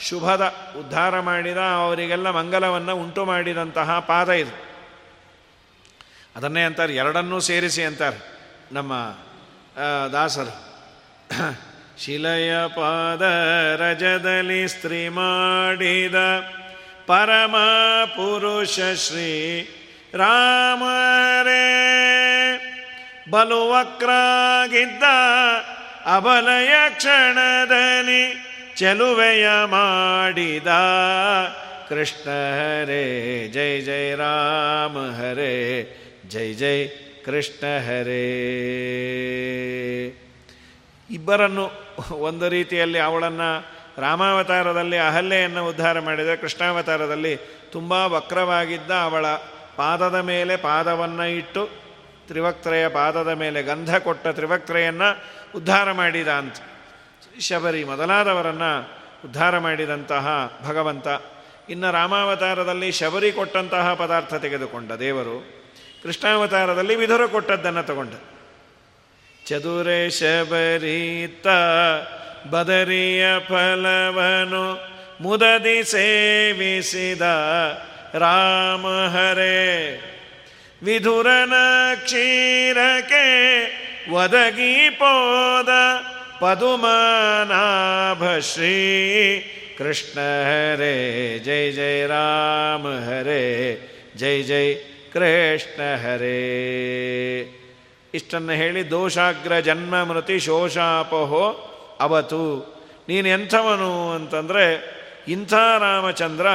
[0.00, 4.66] ಶುಭದ ಉದ್ಧಾರ ಮಾಡಿದ ಅವರಿಗೆಲ್ಲ ಮಂಗಲವನ್ನು ಉಂಟು ಮಾಡಿದಂತಹ ಪಾದ ಇದು.
[6.36, 8.16] ಅದನ್ನೇ ಅಂತಾರೆ, ಎರಡನ್ನೂ ಸೇರಿಸಿ ಅಂತಾರೆ
[8.72, 8.92] ನಮ್ಮ
[10.12, 10.66] ದಾಸರು.
[11.98, 13.22] ಶಿಲೆಯ ಪಾದ
[13.80, 16.14] ರಜದಲ್ಲಿ ಸ್ತ್ರೀ ಮಾಡಿದ
[17.06, 17.56] ಪರಮ
[18.04, 19.62] ಪುರುಷ ಶ್ರೀ
[20.14, 21.62] ರಾಮರೇ.
[23.30, 25.02] ಬಲುವಕ್ರಾಗಿದ್ದ
[26.16, 28.45] ಅಬಲಯ ಕ್ಷಣದಲ್ಲಿ
[28.76, 30.66] ಚೆಲುವೆಯ ಮಾಡಿದ.
[31.88, 33.04] ಕೃಷ್ಣ ಹರೇ,
[33.54, 35.54] ಜೈ ಜೈ ರಾಮ ಹರೇ,
[36.28, 36.88] ಜೈ ಜೈ
[37.24, 38.26] ಕೃಷ್ಣ ಹರೇ.
[41.10, 41.64] ಇಬ್ಬರನ್ನು
[42.14, 43.48] ಒಂದು ರೀತಿಯಲ್ಲಿ ಅವಳನ್ನು
[44.00, 47.36] ರಾಮಾವತಾರದಲ್ಲಿ ಅಹಲ್ಯೆಯನ್ನು ಉದ್ಧಾರ ಮಾಡಿದ, ಕೃಷ್ಣಾವತಾರದಲ್ಲಿ
[47.72, 49.26] ತುಂಬ ವಕ್ರವಾಗಿದ್ದ ಅವಳ
[49.76, 51.70] ಪಾದದ ಮೇಲೆ ಪಾದವನ್ನು ಇಟ್ಟು
[52.26, 56.56] ತ್ರಿವಕ್ತ್ರೆಯ ಪಾದದ ಮೇಲೆ ಗಂಧ ಕೊಟ್ಟ ತ್ರಿವಕ್ತ್ರೆಯನ್ನು ಉದ್ಧಾರ ಮಾಡಿದ ಅಂತ.
[57.40, 58.90] ಶಬರಿ ಮೊದಲಾದವರನ್ನು
[59.24, 61.06] ಉದ್ಧಾರ ಮಾಡಿದಂತಹ ಭಗವಂತ.
[61.68, 65.64] ಇನ್ನು ರಾಮಾವತಾರದಲ್ಲಿ ಶಬರಿ ಕೊಟ್ಟಂತಹ ಪದಾರ್ಥ ತೆಗೆದುಕೊಂಡ ದೇವರು
[66.02, 68.12] ಕೃಷ್ಣಾವತಾರದಲ್ಲಿ ವಿಧುರ ಕೊಟ್ಟದ್ದನ್ನು ತಗೊಂಡ.
[69.46, 71.46] ಚದುರೆ ಶಬರೀತ
[72.50, 77.20] ಬದರಿಯ ಫಲವನು ಮುದದಿ ಸೇವಿಸಿದ
[78.14, 80.02] ರಾಮ ಹರೇ.
[80.82, 81.52] ವಿಧುರನ
[81.94, 83.26] ಕ್ಷೀರಕ್ಕೆ
[84.10, 85.68] ಒದಗಿ ಪೋದ
[86.40, 88.74] ಪದುಮನಾಭ ಶ್ರೀ
[89.78, 93.42] ಕೃಷ್ಣ ಹರೇ, ಜೈ ಜೈ ರಾಮ ಹರೇ,
[94.16, 94.74] ಜೈ ಜೈ
[95.12, 96.36] ಕೃಷ್ಣ ಹರೇ.
[98.14, 102.76] ಇಷ್ಟನ್ನು ಹೇಳಿ ದೋಷಾಗ್ರ ಜನ್ಮ ಮೃತಿ ಶೋಷಾಪಹೋ ಅವತು.
[103.08, 104.96] ನೀನು ಎಂಥವನು ಅಂತಂದರೆ
[105.28, 106.46] ಇಂಥ ರಾಮಚಂದ್ರ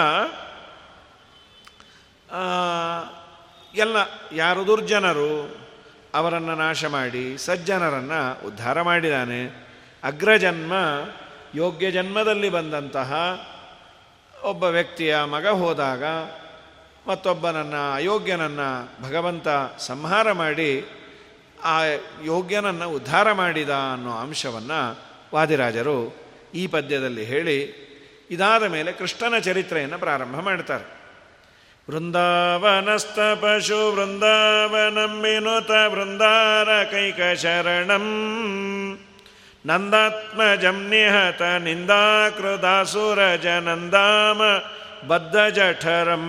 [3.76, 3.98] ಎಲ್ಲ
[4.32, 5.62] ಯಾರು ದುರ್ಜನರು
[6.14, 9.71] ಅವರನ್ನು ನಾಶ ಮಾಡಿ ಸಜ್ಜನರನ್ನು ಉದ್ಧಾರ ಮಾಡಿದ್ದಾನೆ
[10.04, 10.74] ಅಗ್ರಜನ್ಮ
[11.56, 13.14] ಯೋಗ್ಯ ಜನ್ಮದಲ್ಲಿ ಬಂದಂತಹ
[14.44, 16.04] ಒಬ್ಬ ವ್ಯಕ್ತಿಯ ಮಗ ಹೋದಾಗ
[17.08, 19.48] ಮತ್ತೊಬ್ಬನನ್ನು, ಅಯೋಗ್ಯನನ್ನು ಭಗವಂತ
[19.80, 20.86] ಸಂಹಾರ ಮಾಡಿ
[21.64, 21.84] ಆ
[22.24, 25.00] ಯೋಗ್ಯನನ್ನು ಉದ್ಧಾರ ಮಾಡಿದ ಅನ್ನೋ ಅಂಶವನ್ನು
[25.34, 26.16] ವಾದಿರಾಜರು
[26.56, 27.58] ಈ ಪದ್ಯದಲ್ಲಿ ಹೇಳಿ
[28.32, 31.02] ಇದಾದ ಮೇಲೆ ಕೃಷ್ಣನ ಚರಿತ್ರೆಯನ್ನು ಪ್ರಾರಂಭ ಮಾಡ್ತಾರೆ.
[31.90, 38.08] ವೃಂದಾವನಸ್ಥ ಪಶು ವೃಂದಾವನಂ ವಿನುತ ವೃಂದಾರ ಕೈಕ ಶರಣಂ
[39.66, 44.42] ನಂದಾತ್ಮಜಂ ನಿಹತ ನಿಂದಾಕೃದಾಸುರಜನಂದಾಮ
[45.08, 46.26] ಬದ್ಧಜಠರಂ.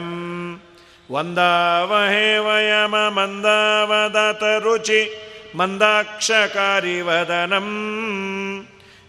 [1.13, 7.69] ವಂದಾವಹೇ ವಯಮ ಮಂದಾವದತ ರುಚಿ ಮಂದಾಕ್ಷಕಾರಿ ವದನಂ.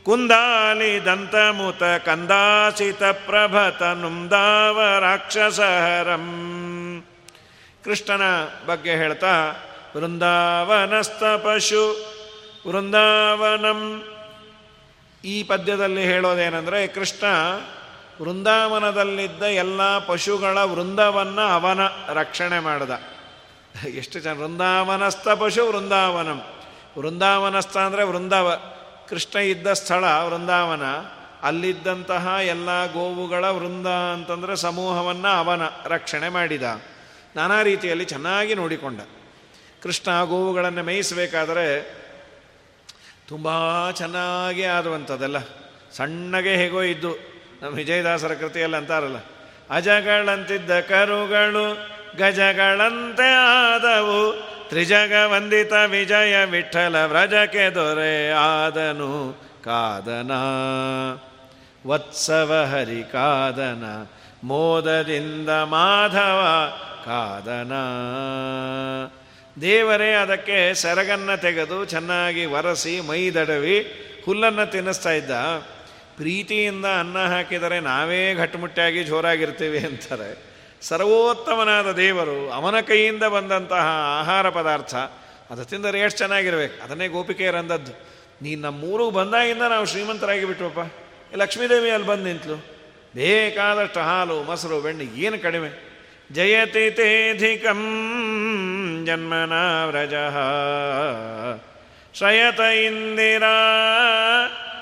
[0.04, 6.26] ಕುಂದಾಲಿ ದಂತಮುತ ಕಂದಾಸಿತ ಪ್ರಭತನುಂದಾವ ರಾಕ್ಷಸಹರಂ.
[7.84, 8.22] ಕೃಷ್ಣನ
[8.66, 9.56] ಬಗ್ಗೆ ಹೇಳ್ತಾ
[9.98, 12.14] ವೃಂದಾವನಸ್ಥ ಪಶು,
[12.68, 14.04] ವೃಂದಾವನಂ
[15.24, 17.26] ಈ ಪದ್ಯದಲ್ಲಿ ಹೇಳೋದೇನೆಂದರೆ ಕೃಷ್ಣ
[18.22, 23.02] ವೃಂದಾವನದಲ್ಲಿದ್ದ ಎಲ್ಲ ಪಶುಗಳ ವೃಂದವನ್ನು ಅವನ ರಕ್ಷಣೆ ಮಾಡಿದ.
[23.88, 24.34] ಎಷ್ಟು ಜನ?
[24.34, 26.42] ವೃಂದಾವನಸ್ಥ ಪಶು, ವೃಂದಾವನಂ.
[26.98, 28.54] ವೃಂದಾವನಸ್ಥ ಅಂದರೆ ವೃಂದಾವ.
[29.10, 30.82] ಕೃಷ್ಣ ಇದ್ದ ಸ್ಥಳ ವೃಂದಾವನ.
[31.44, 36.64] ಅಲ್ಲಿದ್ದಂತಹ ಎಲ್ಲ ಗೋವುಗಳ ವೃಂದ ಅಂತಂದರೆ ಸಮೂಹವನ್ನು ಅವನ ರಕ್ಷಣೆ ಮಾಡಿದ.
[37.36, 39.00] ನಾನಾ ರೀತಿಯಲ್ಲಿ ಚೆನ್ನಾಗಿ ನೋಡಿಕೊಂಡ.
[39.84, 42.03] ಕೃಷ್ಣ ಗೋವುಗಳನ್ನು ಮೇಯಿಸಬೇಕಾದರೆ
[43.28, 43.48] ತುಂಬ
[43.92, 45.40] ಚೆನ್ನಾಗಿ ಆದುವಂಥದ್ದೆಲ್ಲ.
[45.98, 47.12] ಸಣ್ಣಗೆ ಹೇಗೋ ಇದ್ದು,
[47.62, 49.20] ನಮ್ಮ ವಿಜಯದಾಸರ ಕೃತಿಯಲ್ಲಿ ಅಂತಾರಲ್ಲ,
[49.70, 51.66] ಅಜಗಳಂತಿದ್ದ ಕರುಗಳು
[52.18, 54.20] ಗಜಗಳಂತೆ ಆದವು
[54.70, 59.12] ತ್ರಿಜಗ ವಂದಿತ ವಿಜಯ ವಿಠಲ ವ್ರಜಕ್ಕೆ ದೊರೆ ಆದನು
[59.64, 60.32] ಕಾದನ.
[61.88, 63.84] ವತ್ಸವ ಹರಿ ಕಾದನ,
[64.44, 66.42] ಮೋದದಿಂದ ಮಾಧವ
[67.06, 67.74] ಕಾದನ.
[69.62, 73.78] ದೇವರೇ, ಅದಕ್ಕೆ ಸೆರಗನ್ನು ತೆಗೆದು ಚೆನ್ನಾಗಿ ಒರೆಸಿ ಮೈದಡವಿ
[74.26, 75.32] ಹುಲ್ಲನ್ನು ತಿನ್ನಿಸ್ತಾ ಇದ್ದ.
[76.18, 80.54] ಪ್ರೀತಿಯಿಂದ ಅನ್ನ ಹಾಕಿದರೆ ನಾವೇ ಘಟ್ಟುಮುಟ್ಟಾಗಿ ಜೋರಾಗಿರ್ತೀವಿ ಅಂತಾರೆ.
[80.82, 83.86] ಸರ್ವೋತ್ತಮನಾದ ದೇವರು ಅವನ ಕೈಯಿಂದ ಬಂದಂತಹ
[84.20, 84.96] ಆಹಾರ ಪದಾರ್ಥ,
[85.50, 86.84] ಅದು ತಿಂದರೆ ಎಷ್ಟು ಚೆನ್ನಾಗಿರ್ಬೇಕು.
[86.84, 87.92] ಅದನ್ನೇ ಗೋಪಿಕೆಯರಂದದ್ದು
[88.42, 90.94] ನೀನು ನಮ್ಮೂರು ಬಂದಾಗಿಂದ ನಾವು ಶ್ರೀಮಂತರಾಗಿ ಬಿಟ್ವಪ್ಪ.
[91.36, 92.56] ಲಕ್ಷ್ಮೀದೇವಿ ಅಲ್ಲಿ ಬಂದು ನಿಂತಲು.
[93.16, 95.93] ಬೇಕಾದಷ್ಟು ಹಾಲು, ಮೊಸರು, ಬೆಣ್ಣೆ ಏನು ಕಡಿಮೆ?
[96.32, 97.82] ಜಯತಿ ತೇಧಿಕಂ
[99.06, 100.14] ಜನ್ಮನ ವ್ರಜ
[102.18, 103.56] ಶ್ರಯತ ಇಂದಿರಾ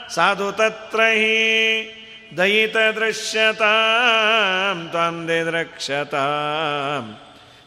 [0.10, 1.98] ಸಾಧು ತತ್ರ ಹಿ
[2.38, 7.20] ದಯಿತ ದೃಶ್ಯತಾಂ ತ್ವಂ ದಿದ್ರಕ್ಷತಾಂ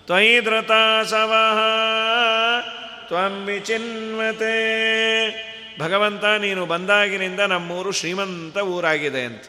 [0.07, 1.61] ತ್ವಯಿ ಧೃತಾಸವಃ
[3.07, 3.51] ತ್ವಂ
[6.41, 9.43] ನೀನು ಬಂದಾಗಿನಿಂದ ನಮ್ಮೂರು ಶ್ರೀಮಂತ ಊರಾಗಿದೆ ಅಂತ.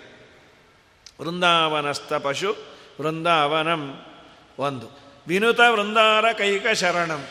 [1.22, 2.58] ವೃಂದಾವನಸ್ಥ ಪಶು,
[3.02, 4.06] ವೃಂದಾವನಂ
[4.60, 5.06] ಒಂದು.
[5.28, 7.26] ವಿನುತ ವೃಂದಾರ ಕೈಕ ಶರಣಂ.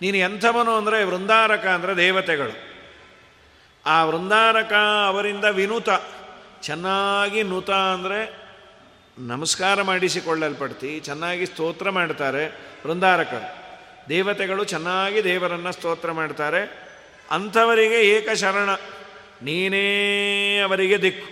[0.00, 2.68] ನೀನು ಎಂಥವನು ಅಂದರೆ ವೃಂದಾರಕ ಅಂದರೆ ದೇವತೆಗಳು.
[3.86, 4.72] ಆ ವೃಂದಾರಕ
[5.06, 5.88] ಅವರಿಂದ ವಿನುತ,
[6.62, 8.48] ಚೆನ್ನಾಗಿ ನುತ ಅಂದರೆ
[9.18, 12.46] ನಮಸ್ಕಾರ ಮಾಡಿಸಿಕೊಳ್ಳಲ್ಪಡ್ತಿ, ಚೆನ್ನಾಗಿ ಸ್ತೋತ್ರ ಮಾಡ್ತಾರೆ
[12.86, 13.58] ವೃಂದಾರಕರು.
[14.08, 16.88] ದೇವತೆಗಳು ಚೆನ್ನಾಗಿ ದೇವರನ್ನು ಸ್ತೋತ್ರ ಮಾಡ್ತಾರೆ.
[17.30, 18.70] ಅಂಥವರಿಗೆ ಏಕಶರಣ
[19.42, 21.28] ನೀನೇ ಅವರಿಗೆ ದಿಕ್ಕು.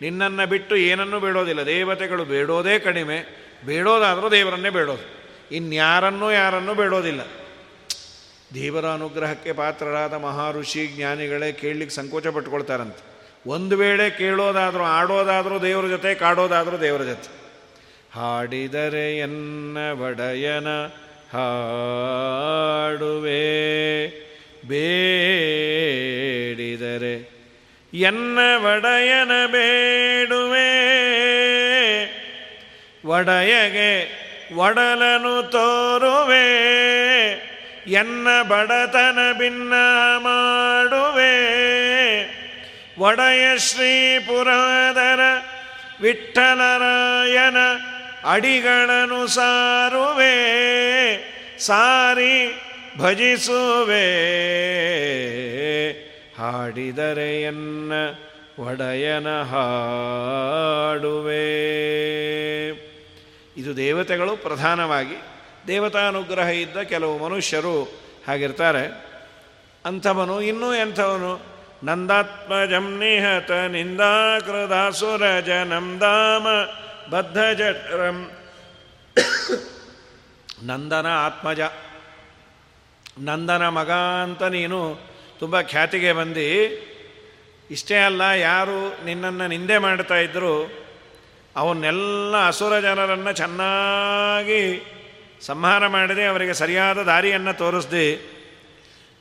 [0.00, 1.66] ನಿನ್ನನ್ನು ಬಿಟ್ಟು ಏನನ್ನೂ ಬೇಡೋದಿಲ್ಲ.
[1.66, 3.41] ದೇವತೆಗಳು ಬೇಡೋದೇ ಕಡಿಮೆ.
[3.66, 5.22] ಬೇಡೋದಾದರೂ ದೇವರನ್ನೇ ಬೇಡೋದು.
[5.54, 7.20] ಇನ್ಯಾರನ್ನೂ ಯಾರನ್ನೂ ಬೇಡೋದಿಲ್ಲ.
[8.54, 13.12] ದೇವರ ಅನುಗ್ರಹಕ್ಕೆ ಪಾತ್ರರಾದ ಮಹಾಋಷಿ ಜ್ಞಾನಿಗಳೇ ಕೇಳಲಿಕ್ಕೆ ಸಂಕೋಚ ಪಟ್ಕೊಳ್ತಾರಂತೆ.
[13.46, 17.28] ಒಂದು ವೇಳೆ ಕೇಳೋದಾದರೂ, ಆಡೋದಾದರೂ ದೇವರ ಜೊತೆ, ಕಾಡೋದಾದರೂ ದೇವರ ಜೊತೆ.
[18.12, 20.66] ಹಾಡಿದರೆ ಎನ್ನ ಬಡಯನ
[21.32, 23.42] ಹಾಡುವೆ,
[24.68, 27.32] ಬೇಡಿದರೆ
[27.94, 30.92] ಎನ್ನ ಒಡೆಯನ ಬೇಡುವೆ.
[33.06, 34.22] ಒಡೆಯಗೆ
[34.54, 36.46] ಒಡಲನು ತೋರುವೆ,
[37.86, 39.72] ಎನ್ನ ಬಡತನ ಭಿನ್ನ
[40.18, 41.34] ಮಾಡುವೆ.
[42.98, 45.20] ಒಡೆಯ ಶ್ರೀ ಪುರಾದರ
[46.00, 47.56] ವಿಠಲರಾಯನ
[48.30, 50.36] ಅಡಿಗಳನ್ನು ಸಾರುವೆ,
[51.58, 52.62] ಸಾರಿ
[52.98, 54.06] ಭಜಿಸುವೆ.
[56.38, 57.92] ಹಾಡಿದರೆ ಎನ್ನ
[58.58, 60.12] ಒಡೆಯನ ಹಾಡುವೆ.
[63.56, 65.14] ಇದು ದೇವತೆಗಳು ಪ್ರಧಾನವಾಗಿ.
[65.66, 67.82] ದೇವತಾನುಗ್ರಹ ಇದ್ದ ಕೆಲವು ಮನುಷ್ಯರು
[68.28, 69.12] ಹಾಗಿರ್ತಾರೆ.
[69.84, 71.40] ಅಂಥವನು ಇನ್ನೂ ಎಂಥವನು?
[71.84, 75.22] ನಂದಾತ್ಮಜಂ ನಿಹತ ನಿಂದಾಕೃದಾಸುರ
[75.64, 76.46] ನಂದಾಮ
[77.10, 78.30] ಬದ್ಧ ಜಠರಂ
[80.62, 81.60] ನಂದನ ಆತ್ಮಜ.
[83.20, 84.98] ನಂದನ ಮಗ ಅಂತ ನೀನು
[85.38, 86.64] ತುಂಬ ಖ್ಯಾತಿಗೆ ಬಂದು.
[87.70, 90.81] ಇಷ್ಟೇ ಅಲ್ಲ ಯಾರು ನಿನ್ನನ್ನು ನಿಂದೆ ಮಾಡ್ತಾ ಇದ್ದರು
[91.56, 94.82] ಅವನ್ನೆಲ್ಲ ಅಸುರ ಜನರನ್ನು ಚೆನ್ನಾಗಿ
[95.40, 98.16] ಸಂಹಾರ ಮಾಡಿದೆ, ಅವರಿಗೆ ಸರಿಯಾದ ದಾರಿಯನ್ನು ತೋರಿಸ್ದೆ.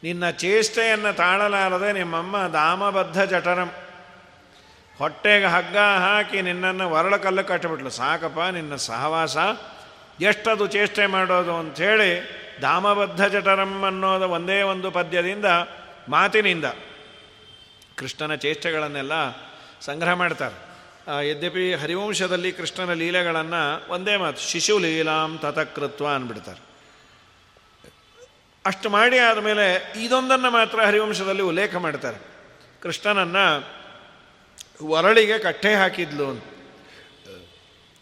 [0.03, 3.71] ನಿನ್ನ ಚೇಷ್ಟೆಯನ್ನು ತಾಳಲಾರದೆ ನಿಮ್ಮಮ್ಮ ದಾಮಬದ್ಧ ಜಠರಂ.
[4.97, 7.89] ಹೊಟ್ಟೆಗೆ ಹಗ್ಗ ಹಾಕಿ ನಿನ್ನನ್ನು ವರಳ ಕಲ್ಲು ಕಟ್ಟಿಬಿಟ್ಲು.
[7.89, 9.37] ಸಾಕಪ್ಪ, ನಿನ್ನ ಸಹವಾಸ.
[10.21, 15.45] ಎಷ್ಟದು ಚೇಷ್ಟೆ ಮಾಡೋದು ಅಂಥೇಳಿ ದಾಮಬದ್ಧ ಜಠರಂ ಅನ್ನೋದು ಒಂದೇ ಒಂದು ಪದ್ಯದಿಂದ,
[16.09, 16.65] ಮಾತಿನಿಂದ
[17.95, 19.11] ಕೃಷ್ಣನ ಚೇಷ್ಟೆಗಳನ್ನೆಲ್ಲ
[19.81, 20.70] ಸಂಗ್ರಹ ಮಾಡ್ತಾರೆ.
[21.07, 26.71] ಯದ್ಯಪಿ ಹರಿವಂಶದಲ್ಲಿ ಕೃಷ್ಣನ ಲೀಲೆಗಳನ್ನು ಒಂದೇ ಮಾತು, ಶಿಶು ಲೀಲಾಂ ತತಕೃತ್ವ ಅಂದ್ಬಿಡ್ತಾರೆ.
[28.65, 32.17] ಅಷ್ಟು ಮಾಡಿ ಆದಮೇಲೆ ಇದೊಂದನ್ನು ಮಾತ್ರ ಹರಿವಂಶದಲ್ಲಿ ಉಲ್ಲೇಖ ಮಾಡ್ತಾರೆ.
[32.81, 33.67] ಕೃಷ್ಣನನ್ನು
[34.89, 36.43] ವರಳಿಗೆ ಕಟ್ಟೆ ಹಾಕಿದ್ಲು ಅಂತ.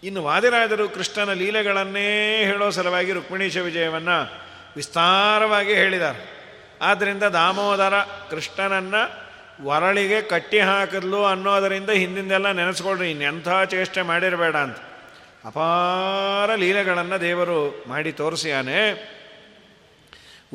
[0.03, 4.43] ಇನ್ನು ವಾದಿರಾಜರು ಕೃಷ್ಣನ ಲೀಲೆಗಳನ್ನೇ ಹೇಳೋ ಸಲುವಾಗಿ ರುಕ್ಮಿಣೀಶ ವಿಜಯವನ್ನು
[4.75, 6.39] ವಿಸ್ತಾರವಾಗಿ ಹೇಳಿದ್ದಾರೆ.
[6.81, 9.18] ಆದ್ದರಿಂದ ದಾಮೋದರ ಕೃಷ್ಣನನ್ನು
[9.63, 14.77] ವರಳಿಗೆ ಕಟ್ಟಿ ಹಾಕಿದ್ಲು ಅನ್ನೋದರಿಂದ ಹಿಂದಿಂದೆಲ್ಲ ನೆನೆಸ್ಕೊಳ್ರಿ, ಇನ್ನೆಂಥ ಚೇಷ್ಟೆ ಮಾಡಿರಬೇಡ ಅಂತ.
[15.45, 19.09] ಅಪಾರ ಲೀಲೆಗಳನ್ನು ದೇವರು ಮಾಡಿ ತೋರಿಸಿಯಾನೆ.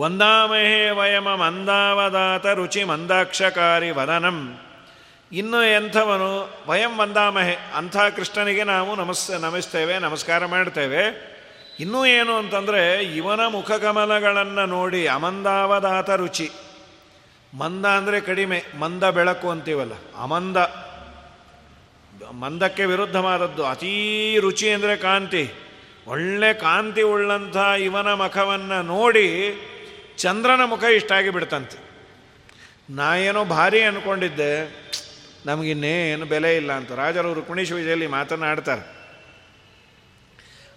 [0.01, 4.61] ವಂದಾಮಹೇ ವಯಮ ಮಂದಾವದಾತ ರುಚಿ ಮಂದಾಕ್ಷಕಾರಿ ವದನಂ.
[5.33, 11.35] ಇನ್ನು ಎಂಥವನು, ವಯಂ ವಂದಾಮಹೆ, ಅಂಥ ಕೃಷ್ಣನಿಗೆ ನಾವು ನಮಸ್, ನಮಿಸ್ತೇವೆ, ನಮಸ್ಕಾರ ಮಾಡ್ತೇವೆ.
[11.81, 16.51] ಇನ್ನೂ ಏನು ಅಂತಂದರೆ, ಇವನ ಮುಖಕಮಲಗಳನ್ನು ನೋಡಿ ಅಮಂದಾವದಾತ ರುಚಿ.
[17.55, 20.57] ಮಂದ ಅಂದರೆ ಕಡಿಮೆ, ಮಂದ ಬೆಳಕು ಅಂತೀವಲ್ಲ, ಅಮಂದ.
[22.43, 23.93] ಮಂದಕ್ಕೆ ವಿರುದ್ಧವಾದದ್ದು, ಅತೀ
[24.45, 25.45] ರುಚಿ ಅಂದರೆ ಕಾಂತಿ.
[26.07, 27.57] ಒಳ್ಳೆ ಕಾಂತಿ ಉಳ್ಳಂಥ
[27.89, 29.27] ಇವನ ಮುಖವನ್ನು ನೋಡಿ
[30.19, 31.79] ಚಂದ್ರನ ಮುಖ ಇಷ್ಟಾಗಿ ಬಿಡ್ತಂತೆ.
[32.91, 34.53] ನಾ ಏನೋ ಭಾರಿ ಅಂದ್ಕೊಂಡಿದ್ದೆ
[35.47, 36.93] ನಮಗಿನ್ನೇನು ಬೆಲೆ ಇಲ್ಲ ಅಂತ.
[36.93, 38.85] ರಾಜರು ರುಕ್ಮಿಣೀಶ್ ವಿಜಯಲ್ಲಿ ಮಾತನಾಡ್ತಾರೆ.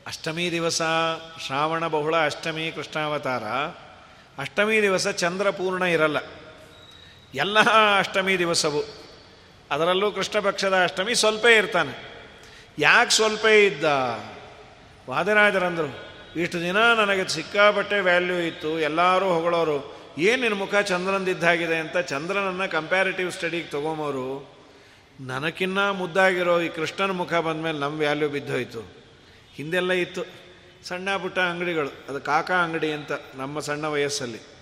[0.07, 0.81] ಅಷ್ಟಮಿ ದಿವಸ
[1.45, 3.45] ಶ್ರಾವಣ ಬಹುಳ, ಅಷ್ಟಮಿ ಕೃಷ್ಣಾವತಾರ.
[4.43, 6.17] ಅಷ್ಟಮಿ ದಿವಸ ಚಂದ್ರ ಪೂರ್ಣ ಇರಲ್ಲ.
[7.33, 7.59] ಎಲ್ಲ
[7.99, 8.83] ಅಷ್ಟಮಿ ದಿವಸವು.
[9.71, 11.93] ಅದರಲ್ಲೂ ಕೃಷ್ಣ ಪಕ್ಷದ ಅಷ್ಟಮಿ ಸ್ವಲ್ಪ ಇರ್ತಾನೆ.
[12.79, 13.83] ಯಾಕೆ ಸ್ವಲ್ಪ ಇದ್ದ?
[15.09, 16.07] ವಾದಿರಾಜರಂದರು,
[16.39, 23.31] ಇಷ್ಟು ದಿನ ನನಗೆ ಸಿಕ್ಕಾಪಟ್ಟೆ ವ್ಯಾಲ್ಯೂ ಇತ್ತು, ಎಲ್ಲರೂ ಹೊಗಳೋರು, ಏನು ನಿನ್ನ ಮುಖ ಚಂದ್ರನದಿದ್ದಾಗಿದೆ ಅಂತ ಚಂದ್ರನನ್ನು ಕಂಪ್ಯಾರಿಟಿವ್
[23.31, 24.57] ಸ್ಟಡಿಗೆ ತೊಗೊಂಬೋರು
[25.19, 28.81] ನನಗಿನ್ನ ಮುದ್ದಾಗಿರೋ ಈ ಕೃಷ್ಣನ ಮುಖ ಬಂದಮೇಲೆ ನಮ್ಮ ವ್ಯಾಲ್ಯೂ ಬಿದ್ದೋಯ್ತು.
[29.53, 30.23] ಹಿಂದೆಲ್ಲ ಇತ್ತು,
[30.87, 34.56] ಸಣ್ಣ ಪುಟ್ಟ ಅಂಗಡಿಗಳು, ಅದು ಕಾಕಾ ಅಂಗಡಿ ಅಂತ ನಮ್ಮ ಸಣ್ಣ ವಯಸ್ಸಲ್ಲಿ.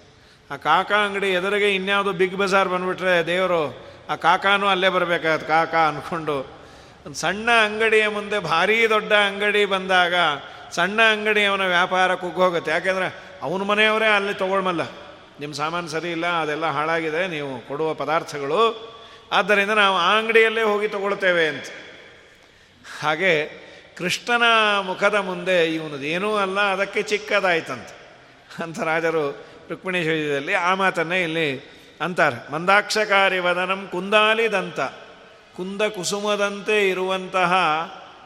[0.51, 6.35] ಆ ಕಾಕಾ ಅಂಗಡಿ ಎದುರಿಗೆ ಇನ್ಯಾವುದೋ ಬಿಗ್ ಬಜಾರ್ ಬಂದುಬಿಟ್ರೆ ದೇವರು, ಆ ಕಾಕಾನೂ ಅಲ್ಲೇ ಬರಬೇಕಾಗತ್ತೆ ಕಾಕಾ ಅಂದ್ಕೊಂಡು
[7.05, 10.13] ಒಂದು ಸಣ್ಣ ಅಂಗಡಿಯ ಮುಂದೆ ಭಾರೀ ದೊಡ್ಡ ಅಂಗಡಿ ಬಂದಾಗ
[10.71, 12.71] ಸಣ್ಣ ಅಂಗಡಿ ಅವನ ವ್ಯಾಪಾರ ಕುಗ್ಗೋಗುತ್ತೆ.
[12.71, 14.81] ಯಾಕೆಂದರೆ ಅವನ ಮನೆಯವರೇ ಅಲ್ಲಿ ತೊಗೊಳ್ಮಲ್ಲ.
[15.39, 18.61] ನಿಮ್ಮ ಸಾಮಾನು ಸರಿ ಇಲ್ಲ, ಅದೆಲ್ಲ ಹಾಳಾಗಿದೆ, ನೀವು ಕೊಡುವ ಪದಾರ್ಥಗಳು.
[19.31, 21.65] ಆದ್ದರಿಂದ ನಾವು ಆ ಅಂಗಡಿಯಲ್ಲೇ ಹೋಗಿ ತಗೊಳ್ತೇವೆ ಅಂತ.
[23.01, 23.45] ಹಾಗೆ
[23.97, 24.43] ಕೃಷ್ಣನ
[24.79, 28.05] ಮುಖದ ಮುಂದೆ ಇವನದೇನೂ ಅಲ್ಲ, ಅದಕ್ಕೆ ಚಿಕ್ಕದಾಯ್ತಂತೆ.
[28.63, 32.51] ಅಂತ ರಾಜರು ರುಕ್ಮಿಣೀಶ್ವರದಲ್ಲಿ ಆ ಮಾತನ್ನೇ ಇಲ್ಲಿ ಅಂತಾರೆ.
[32.51, 34.79] ಮಂದಾಕ್ಷಕಾರಿ ವದನಂ ಕುಂದಾಲಿದಂತ.
[35.55, 37.53] ಕುಂದ ಕುಸುಮದಂತೆ ಇರುವಂತಹ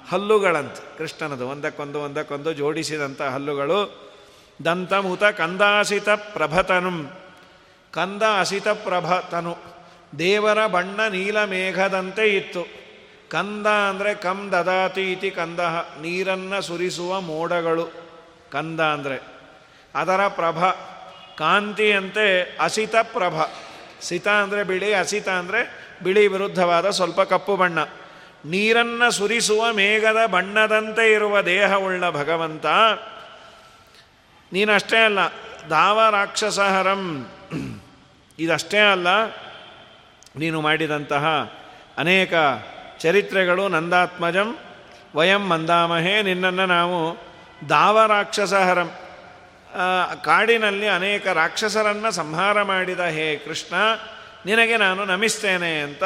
[0.10, 0.98] ಹಲ್ಲುಗಳಂತೆ.
[0.98, 4.10] ಕೃಷ್ಣನದು ಒಂದಕ್ಕೊಂದು ಒಂದಕ್ಕೊಂದು ಜೋಡಿಸಿದಂಥ ಹಲ್ಲುಗಳು.
[4.66, 7.20] ದಂತಮುತ ಕಂದಾಸಿತ ಪ್ರಭತನು.
[7.92, 9.58] ಕಂದ ಅಸಿತ ಪ್ರಭತನು.
[10.20, 12.68] ದೇವರ ಬಣ್ಣ ನೀಲ ಮೇಘದಂತೆ ಇತ್ತು.
[13.30, 15.60] ಕಂದ ಅಂದರೆ ಕಂ ದದಾತಿ ಇತಿ ಕಂದ.
[16.02, 17.94] ನೀರನ್ನು ಸುರಿಸುವ ಮೋಡಗಳು.
[18.52, 19.22] ಕಂದ ಅಂದರೆ
[19.96, 20.64] ಅದರ ಪ್ರಭ.
[21.40, 22.28] ಕಾಂತಿಯಂತೆ
[22.60, 23.36] ಅಸಿತ ಪ್ರಭ.
[24.02, 25.62] ಸಿತ ಅಂದರೆ ಬಿಳಿ, ಅಸಿತ ಅಂದರೆ
[26.04, 27.80] ಬಿಳಿ ವಿರುದ್ಧವಾದ ಸ್ವಲ್ಪ ಕಪ್ಪು ಬಣ್ಣ.
[28.46, 32.66] ನೀರನ್ನು ಸುರಿಸುವ ಮೇಘದ ಬಣ್ಣದಂತೆ ಇರುವ ದೇಹವುಳ್ಳ ಭಗವಂತ.
[34.54, 35.20] ನೀನಷ್ಟೇ ಅಲ್ಲ,
[35.70, 37.04] ದಾವ ರಾಕ್ಷಸಹರಂ.
[38.40, 39.08] ಇದಷ್ಟೇ ಅಲ್ಲ,
[40.36, 41.26] ನೀನು ಮಾಡಿದಂತಹ
[41.98, 42.34] ಅನೇಕ
[43.00, 44.50] ಚರಿತ್ರೆಗಳು ನಂದಾತ್ಮಜಂ,
[45.16, 46.98] ವಯಂ ಮಂದಾಮಹೇ, ನಿನ್ನನ್ನು ನಾವು
[47.70, 48.90] ದಾವ ರಾಕ್ಷಸಹರಂ.
[50.24, 53.76] ಕಾಡಿನಲ್ಲಿ ಅನೇಕ ರಾಕ್ಷಸರನ್ನು ಸಂಹಾರ ಮಾಡಿದ ಹೇ ಕೃಷ್ಣ,
[54.46, 56.04] ನಿನಗೆ ನಾನು ನಮಿಸ್ತೇನೆ ಅಂತ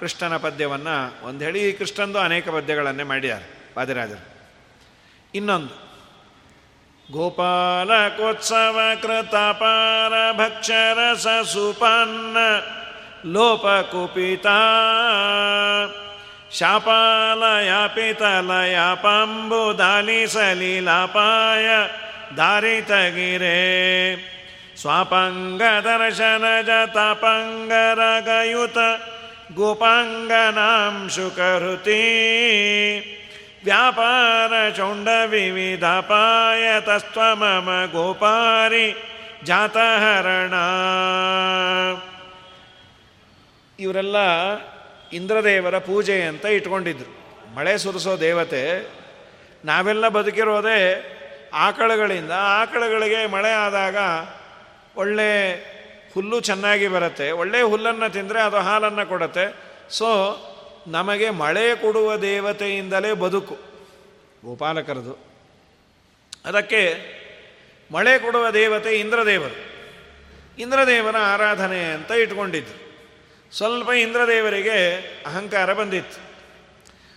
[0.00, 4.34] ಕೃಷ್ಣನ ಪದ್ಯವನ್ನು ಒಂದು ಹೇಳಿ ಕೃಷ್ಣಂದು ಅನೇಕ ಪದ್ಯಗಳನ್ನೇ ಮಾಡಿದ್ದಾರೆ ವಾದಿರಾಜರು
[5.34, 5.92] ಇನ್ನೊಂದು
[7.12, 12.36] ಗೋಪಾಲಕೋತ್ಸವ ಕೃತಪಾರ ಭಕ್ಷರಸ ಸುಪನ್ನ
[13.32, 14.46] ಲೋಪ ಕುಪಿತ
[16.58, 21.68] ಶಾಪಾಲಯ ಪಿತಲಯ ಪಂಬುದಾಲಿ ಸಲೀಲಾಪಾಯ
[22.36, 23.60] ದಾರಿತಗಿರೆ
[24.80, 28.78] ಸ್ವಾಪಂಗ ದರ್ಶನ ಜತಪಂಗರಗಯುತ
[29.54, 32.02] ಗೋಪಾಂಗನಾಂ ಶುಕೃತಿ
[33.64, 38.94] ವ್ಯಾಪಾರ ಚೌಂಡ ವಿವಿಧಾಪಾಯ ತಸ್ತ್ವ ಮಮ ಗೋಪಾರಿ
[39.44, 40.52] ಜಾತಹರಣ.
[43.78, 44.16] ಇವರೆಲ್ಲ
[45.12, 47.38] ಇಂದ್ರದೇವರ ಪೂಜೆ ಅಂತ ಇಟ್ಕೊಂಡಿದ್ರು.
[47.54, 48.90] ಮಳೆ ಸುರಿಸೋ ದೇವತೆ,
[49.64, 51.08] ನಾವೆಲ್ಲ ಬದುಕಿರೋದೇ
[51.52, 53.96] ಆಕಳುಗಳಿಂದ, ಆಕಳುಗಳಿಗೆ ಮಳೆ ಆದಾಗ
[54.96, 55.32] ಒಳ್ಳೆ
[56.14, 57.30] ಹುಲ್ಲು ಚೆನ್ನಾಗಿ ಬರುತ್ತೆ.
[57.30, 59.54] ಒಳ್ಳೆ ಹುಲ್ಲನ್ನು ತಿಂದರೆ ಅದು ಹಾಲನ್ನು ಕೊಡುತ್ತೆ.
[59.90, 60.08] ಸೊ
[60.86, 63.56] ನಮಗೆ ಮಳೆ ಕೊಡುವ ದೇವತೆಯಿಂದಲೇ ಬದುಕು,
[64.44, 65.18] ಗೋಪಾಲಕರದು.
[66.44, 66.82] ಅದಕ್ಕೆ
[67.92, 69.72] ಮಳೆ ಕೊಡುವ ದೇವತೆ ಇಂದ್ರದೇವರು.
[70.58, 72.74] ಇಂದ್ರದೇವರ ಆರಾಧನೆ ಅಂತ ಇಟ್ಕೊಂಡಿದ್ದು
[73.56, 76.20] ಸ್ವಲ್ಪ ಇಂದ್ರದೇವರಿಗೆ ಅಹಂಕಾರ ಬಂದಿತ್ತು.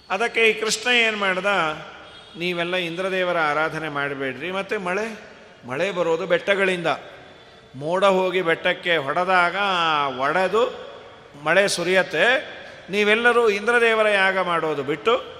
[0.10, 1.46] ಅದಕ್ಕೆ ಈ ಕೃಷ್ಣ ಏನು ಮಾಡ್ದ?
[2.38, 4.52] ನೀವೆಲ್ಲ ಇಂದ್ರದೇವರ ಆರಾಧನೆ ಮಾಡಬೇಡ್ರಿ.
[4.52, 5.20] ಮತ್ತು ಮಳೆ?
[5.68, 6.88] ಮಳೆ ಬರೋದು ಬೆಟ್ಟಗಳಿಂದ.
[7.76, 9.56] ಮೋಡ ಹೋಗಿ ಬೆಟ್ಟಕ್ಕೆ ಹೊಡೆದಾಗ
[10.20, 10.64] ಒಡೆದು
[11.44, 12.26] ಮಳೆ ಸುರಿಯತ್ತೆ.
[12.90, 15.36] ನೀವೆಲ್ಲರೂ ಇಂದ್ರದೇವರ ಯಾಗ ಮಾಡೋದು ಬಿಟ್ಟು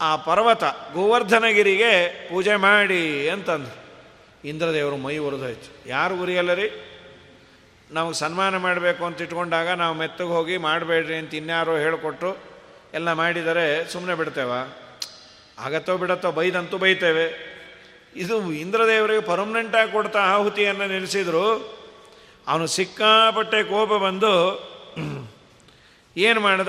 [0.00, 3.86] ಆ ಪರ್ವತ ಗೋವರ್ಧನಗಿರಿಗೆ ಪೂಜೆ ಮಾಡಿ ಅಂತಂದು
[4.48, 6.96] ಇಂದ್ರದೇವರು ಮೈ ಉರಿದೋಯ್ತು ಯಾರು ಉರಿಯಲ್ಲರಿ
[7.90, 12.36] ನಾವು ಸನ್ಮಾನ ಮಾಡಬೇಕು ಅಂತ ಇಟ್ಕೊಂಡಾಗ ನಾವು ಮೆತ್ತಗೆ ಹೋಗಿ ಮಾಡಬೇಡ್ರಿ ಅಂತ ಇನ್ಯಾರೋ ಹೇಳಿಕೊಟ್ಟು
[12.94, 14.52] ಎಲ್ಲ ಮಾಡಿದರೆ ಸುಮ್ಮನೆ ಬಿಡ್ತೇವ?
[15.58, 17.56] ಆಗತ್ತೋ ಬಿಡತ್ತೋ ಬೈದಂತೂ ಬೈತೇವೆ.
[18.16, 21.76] ಇದು ಇಂದ್ರದೇವರಿಗೆ ಪರ್ಮನೆಂಟಾಗಿ ಕೊಡ್ತಾ ಆಹುತಿಯನ್ನು ನಿಲ್ಲಿಸಿದ್ರು.
[22.48, 24.32] ಅವನು ಸಿಕ್ಕಾಪಟ್ಟೆ ಕೋಪ ಬಂದು
[26.16, 26.68] ಏನು ಮಾಡ್ದ?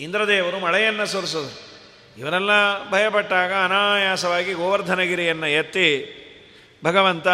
[0.00, 1.72] ಇಂದ್ರದೇವರು ಮಳೆಯನ್ನು ಸುರಿಸಿದ್ರು.
[2.18, 2.50] ಇವರೆಲ್ಲ
[2.90, 5.88] ಭಯಪಟ್ಟಾಗ ಅನಾಯಾಸವಾಗಿ ಗೋವರ್ಧನಗಿರಿಯನ್ನು ಎತ್ತಿ
[6.84, 7.26] ಭಗವಂತ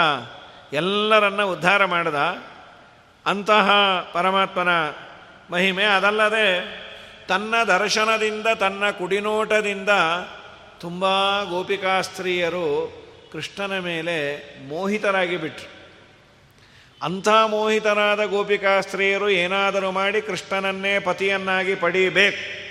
[0.73, 2.15] ಎಲ್ಲರನ್ನ ಉದ್ಧಾರ ಮಾಡಿದ.
[3.27, 3.71] ಅಂತಹ
[4.13, 4.69] ಪರಮಾತ್ಮನ
[5.51, 6.88] ಮಹಿಮೆ ಅದಲ್ಲದೆ
[7.29, 9.89] ತನ್ನ ದರ್ಶನದಿಂದ, ತನ್ನ ಕುಡಿನೋಟದಿಂದ
[10.81, 11.05] ತುಂಬ
[11.43, 12.93] ಗೋಪಿಕಾಸ್ತ್ರೀಯರು
[13.33, 14.17] ಕೃಷ್ಣನ ಮೇಲೆ
[14.69, 15.79] ಮೋಹಿತರಾಗಿ ಬಿಟ್ರು.
[17.03, 22.69] ಅಂಥ ಮೋಹಿತರಾದ ಗೋಪಿಕಾಸ್ತ್ರೀಯರು ಏನಾದರೂ ಮಾಡಿ ಕೃಷ್ಣನನ್ನೇ ಪತಿಯನ್ನಾಗಿ ಪಡೀಬೇಕು.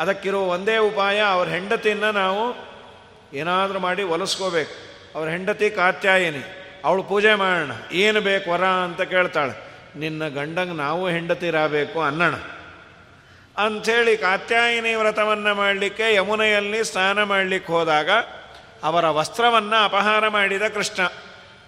[0.00, 2.68] ಅದಕ್ಕಿರೋ ಒಂದೇ ಉಪಾಯ, ಅವ್ರ ಹೆಂಡತಿಯನ್ನು ನಾವು
[3.36, 4.74] ಏನಾದರೂ ಮಾಡಿ ಒಲಿಸ್ಕೋಬೇಕು.
[5.18, 6.44] ಅವ್ರ ಹೆಂಡತಿ ಕಾತ್ಯಾಯಿನಿ,
[6.84, 9.54] ಅವಳು ಪೂಜೆ ಮಾಡೋಣ, ಏನು ಬೇಕು ವರ ಅಂತ ಕೇಳ್ತಾಳೆ.
[9.98, 12.34] ನಿನ್ನ ಗಂಡಂಗೆ ನಾವು ಹೆಂಡತಿರಬೇಕು ಅನ್ನೋಣ.
[13.64, 18.10] ಅಂಥೇಳಿ ಕಾತ್ಯಾಯಿನಿ ವ್ರತವನ್ನು ಮಾಡಲಿಕ್ಕೆ ಯಮುನೆಯಲ್ಲಿ ಸ್ನಾನ ಮಾಡಲಿಕ್ಕೆ ಹೋದಾಗ
[18.88, 21.02] ಅವರ ವಸ್ತ್ರವನ್ನು ಅಪಹಾರ ಮಾಡಿದ ಕೃಷ್ಣ.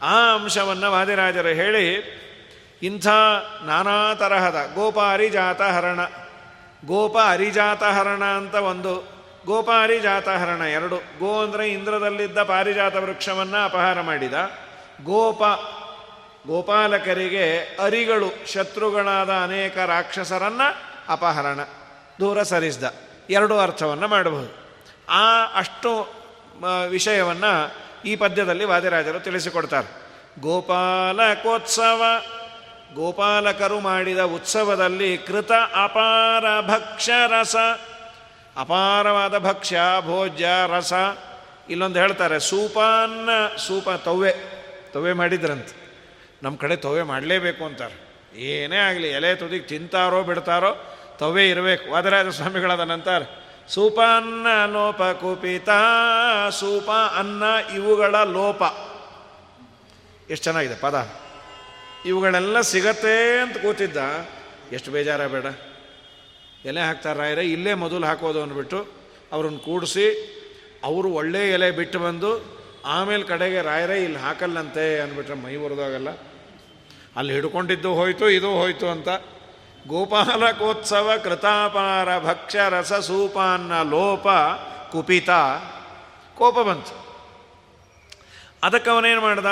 [0.03, 1.87] ಆ ಅಂಶವನ್ನು ವಾದಿರಾಜರು ಹೇಳಿ,
[2.83, 3.07] ಇಂಥ
[3.63, 6.01] ನಾನಾ ತರಹದ ಗೋಪ ಅರಿಜಾತ ಹರಣ,
[6.85, 8.93] ಗೋಪ ಅರಿಜಾತ ಹರಣ ಅಂತ ಒಂದು
[9.47, 14.35] ಗೋಪ ಅರಿಜಾತ ಹರಣ ಎರಡು, ಗೋ ಅಂದರೆ ಇಂದ್ರದಲ್ಲಿದ್ದ ಪಾರಿಜಾತ ವೃಕ್ಷವನ್ನು ಅಪಹಾರ ಮಾಡಿದ,
[15.05, 15.43] ಗೋಪ,
[16.47, 17.47] ಗೋಪಾಲಕರಿಗೆ
[17.85, 20.69] ಅರಿಗಳು, ಶತ್ರುಗಳಾದ ಅನೇಕ ರಾಕ್ಷಸರನ್ನು
[21.13, 21.61] ಅಪಹರಣ.
[22.21, 22.85] ದೂರ ಸರಿಸಿದ.
[23.31, 24.57] ಎರಡೂ ಅರ್ಥವನ್ನು ಮಾಡಬಹುದು.
[25.09, 26.13] ಆ ಅಷ್ಟು
[26.89, 27.73] ವಿಷಯವನ್ನು
[28.07, 30.11] ಈ ಪದ್ಯದಲ್ಲಿ ವಾದಿರಾಜರು ತಿಳಿಸಿಕೊಡ್ತಾರೆ.
[30.41, 32.03] ಗೋಪಾಲಕೋತ್ಸವ,
[32.95, 37.57] ಗೋಪಾಲಕರು ಮಾಡಿದ ಉತ್ಸವದಲ್ಲಿ ಕೃತ ಅಪಾರ ಭಕ್ಷ್ಯ ರಸ
[38.57, 40.93] ಅಪಾರವಾದ ಭಕ್ಷ್ಯ, ಭೋಜ್ಯ, ರಸ.
[41.71, 44.33] ಇಲ್ಲೊಂದು ಹೇಳ್ತಾರೆ, ಸೂಪಾನ್ನ ಸೂಪ ತವ್ವೆ.
[44.93, 45.81] ತವ್ವೆ ಮಾಡಿದ್ರಂತೆ.
[46.43, 48.11] ನಮ್ಮ ಕಡೆ ತವ್ವೆ ಮಾಡಲೇಬೇಕು ಅಂತಾರೆ.
[48.41, 51.91] ಏನೇ ಆಗಲಿ, ಎಲೆ ತುದಿಗೆ ತಿಂತಾರೋ ಬಿಡ್ತಾರೋ ತವ್ವೆ ಇರಬೇಕು.
[51.91, 53.23] ವಾದರಾಜ ಸ್ವಾಮಿಗಳಾದ ನಂತರ
[53.69, 55.69] ಸೂಪಾನ್ನ ಲೋಪ ಕುಪಿತ,
[56.51, 57.43] ಸೂಪ ಅನ್ನ
[57.75, 58.63] ಇವುಗಳ ಲೋಪ.
[60.31, 61.11] ಎಷ್ಟು ಚೆನ್ನಾಗಿದೆ ಪದ.
[62.07, 63.97] ಇವುಗಳೆಲ್ಲ ಸಿಗತ್ತೆ ಅಂತ ಕೂತಿದ್ದ.
[64.73, 65.47] ಎಷ್ಟು ಬೇಜಾರ ಬೇಡ.
[66.65, 68.87] ಎಲೆ ಹಾಕ್ತಾರ ಇಲ್ಲೇ ಮೊದಲು ಹಾಕೋದು ಅಂದ್ಬಿಟ್ಟು
[69.33, 70.07] ಅವ್ರನ್ನ ಕೂಡಿಸಿ,
[70.85, 76.09] ಅವರು ಒಳ್ಳೆ ಎಲೆ ಬಿಟ್ಟು ಬಂದು, ಆಮೇಲೆ ಕಡೆಗೆ ರಾಯರೇ, ಇಲ್ಲಿ ಹಾಕಲ್ಲಂತೆ ಅಂದ್ಬಿಟ್ರೆ ಮೈ ಬರೋದಾಗಲ್ಲ
[77.17, 79.09] ಅಲ್ಲಿ ಹಿಡ್ಕೊಂಡಿದ್ದು ಹೋಯ್ತು, ಇದು ಹೋಯ್ತು ಅಂತ
[79.87, 84.27] ಗೋಪಾಲಕೋತ್ಸವ ಕೃತಾಪಾರ ಭಕ್ಷ ರಸ ಸೂಪಾನ್ನ ಲೋಪ
[84.93, 85.31] ಕುಪಿತ
[86.35, 87.11] ಕೋಪ ಬಂತು.
[88.63, 89.47] ಅದಕ್ಕೆ ಅವನೇನು ಮಾಡ್ದ?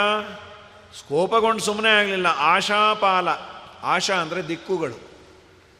[1.08, 2.26] ಕೋಪಗೊಂಡು ಸುಮ್ಮನೆ ಆಗಲಿಲ್ಲ.
[2.26, 3.28] ಆಶಾಪಾಲ
[3.82, 5.08] ಆಶಾ ಅಂದರೆ ದಿಕ್ಕುಗಳು.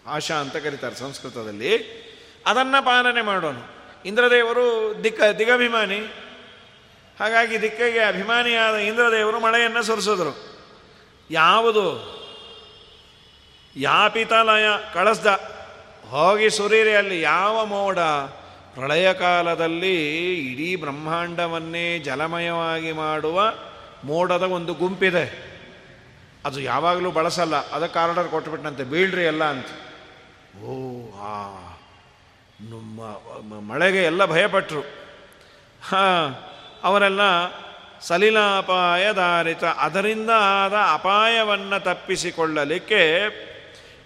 [0.06, 1.98] ಆಶಾ ಅಂತ ಕರೀತಾರೆ ಸಂಸ್ಕೃತದಲ್ಲಿ.
[2.46, 3.78] ಅದನ್ನು ಪಾಲನೆ ಮಾಡೋನು.
[4.04, 5.98] ಇಂದ್ರದೇವರು ದಿಕ್ಕ ದಿಗಭಿಮಾನಿ.
[7.20, 10.58] ಹಾಗಾಗಿ ದಿಕ್ಕಿಗೆ ಅಭಿಮಾನಿಯಾದ ಇಂದ್ರದೇವರು ಮಳೆಯನ್ನು ಸುರಿಸಿದ್ರು.
[11.30, 12.17] ಯಾವುದು?
[13.78, 15.26] ಯಾಪಿತಲಯ ಕಳಿಸ್ದ?
[16.10, 17.98] ಹೋಗಿ ಸುರೀರಿ ಅಲ್ಲಿ ಯಾವ ಮೋಡ?
[18.74, 19.96] ಪ್ರಳಯ ಕಾಲದಲ್ಲಿ
[20.50, 23.52] ಇಡೀ ಬ್ರಹ್ಮಾಂಡವನ್ನೇ ಜಲಮಯವಾಗಿ ಮಾಡುವ
[24.04, 25.24] ಮೋಡದ ಒಂದು ಗುಂಪಿದೆ.
[26.44, 29.66] ಅದು ಯಾವಾಗಲೂ ಬಳಸಲ್ಲ, ಅದಕ್ಕೆ ಆರ್ಡರ್ ಕೊಟ್ಬಿಟ್ಟಂತೆ ಬೀಳ್ರಿ ಎಲ್ಲ ಅಂತ.
[30.62, 30.74] ಓ,
[31.20, 31.32] ಆ
[33.60, 34.80] ಮಳೆಗೆ ಎಲ್ಲ ಭಯಪಟ್ಟರು
[35.88, 36.28] ಹಾಂ,
[36.84, 37.20] ಅವರೆಲ್ಲ
[38.00, 43.02] ಸಲಿಲಾಪಾಯಧಾರಿತ, ಅದರಿಂದ ಆದ ಅಪಾಯವನ್ನು ತಪ್ಪಿಸಿಕೊಳ್ಳಲಿಕ್ಕೆ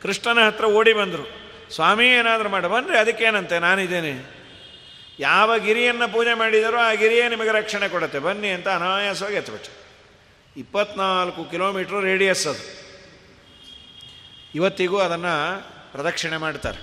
[0.03, 1.42] ಕೃಷ್ಣನ ಹತ್ರ ಓಡಿ ಬಂದರು.
[1.74, 2.68] ಸ್ವಾಮಿ, ಏನಾದರೂ ಮಾಡಿ.
[2.68, 3.59] ಬನ್ರಿ, ಅದಕ್ಕೇನಂತೆ?
[3.59, 4.42] ನಾನಿದ್ದೇನೆ.
[5.18, 8.18] ಯಾವ ಗಿರಿಯನ್ನು ಪೂಜೆ ಮಾಡಿದರೋ ಆ ಗಿರಿಯೇ ನಿಮಗೆ ರಕ್ಷಣೆ ಕೊಡುತ್ತೆ.
[8.18, 9.70] ಬನ್ನಿ ಅಂತ ಅನಾಯಾಸವಾಗಿ ಎತ್ತಬಿಟ್ಟು
[10.57, 12.82] ಇಪ್ಪತ್ನಾಲ್ಕು ಕಿಲೋಮೀಟ್ರ್ ರೇಡಿಯಸ್ ಅದು.
[14.55, 16.78] ಇವತ್ತಿಗೂ ಅದನ್ನು ಪ್ರದಕ್ಷಿಣೆ ಮಾಡ್ತಾರೆ.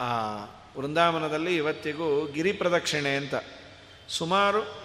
[0.00, 0.36] ಆ
[0.78, 3.34] ವೃಂದಾವನದಲ್ಲಿ ಇವತ್ತಿಗೂ ಗಿರಿ ಪ್ರದಕ್ಷಿಣೆ ಅಂತ.
[4.08, 4.82] ಸುಮಾರು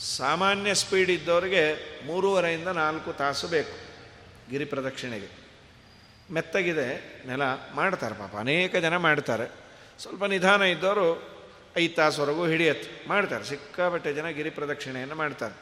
[0.00, 1.74] ಸಾಮಾನ್ಯ ಸ್ಪೀಡ್ ಇದ್ದವರಿಗೆ
[2.06, 3.76] ಮೂರುವರೆಯಿಂದ ನಾಲ್ಕು ತಾಸು ಬೇಕು
[4.50, 5.37] ಗಿರಿ ಪ್ರದಕ್ಷಿಣೆಗೆ.
[6.30, 7.42] ಮೆತ್ತಗಿದೆ, ನೆಲ
[7.74, 8.36] ಮಾಡ್ತಾರೆ ಪಾಪ.
[8.36, 9.46] ಅನೇಕ ಜನ ಮಾಡ್ತಾರೆ.
[10.02, 11.06] ಸ್ವಲ್ಪ ನಿಧಾನ ಇದ್ದವರು
[11.76, 13.44] ಐದು ತಾಸುವರೆಗೂ ಹಿಡಿಯತ್ತೆ ಮಾಡ್ತಾರೆ.
[13.44, 15.54] ಸಿಕ್ಕಾಪಟ್ಟೆ ಜನ ಗಿರಿ ಪ್ರದಕ್ಷಿಣೆಯನ್ನು ಮಾಡ್ತಾರೆ.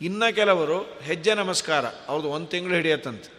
[0.00, 3.30] ಇನ್ನು ಕೆಲವರು ಹೆಜ್ಜೆ ನಮಸ್ಕಾರ ಅವ್ರದ್ದು ಒಂದು ತಿಂಗಳು ಹಿಡಿಯತ್ತಂತೆ.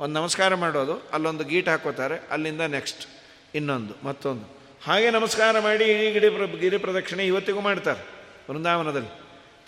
[0.00, 3.06] ಒಂದು ನಮಸ್ಕಾರ ಮಾಡೋದು, ಅಲ್ಲೊಂದು ಗೀಟ್ ಹಾಕೋತಾರೆ, ಅಲ್ಲಿಂದ ನೆಕ್ಸ್ಟ್
[3.54, 4.46] ಇನ್ನೊಂದು, ಮತ್ತೊಂದು.
[4.84, 8.02] ಹಾಗೆ ನಮಸ್ಕಾರ ಮಾಡಿ ಇಡೀ ಗಿರಿ ಪ್ರ, ಗಿರಿ ಪ್ರದಕ್ಷಿಣೆ ಇವತ್ತಿಗೂ ಮಾಡ್ತಾರೆ,
[8.50, 9.12] ವೃಂದಾವನದಲ್ಲಿ.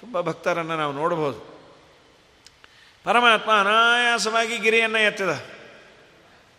[0.01, 1.39] ತುಂಬ ಭಕ್ತರನ್ನು ನಾವು ನೋಡ್ಬೋದು.
[3.05, 5.56] ಪರಮಾತ್ಮ ಅನಾಯಾಸವಾಗಿ ಗಿರಿಯನ್ನು ಎತ್ತಿದ.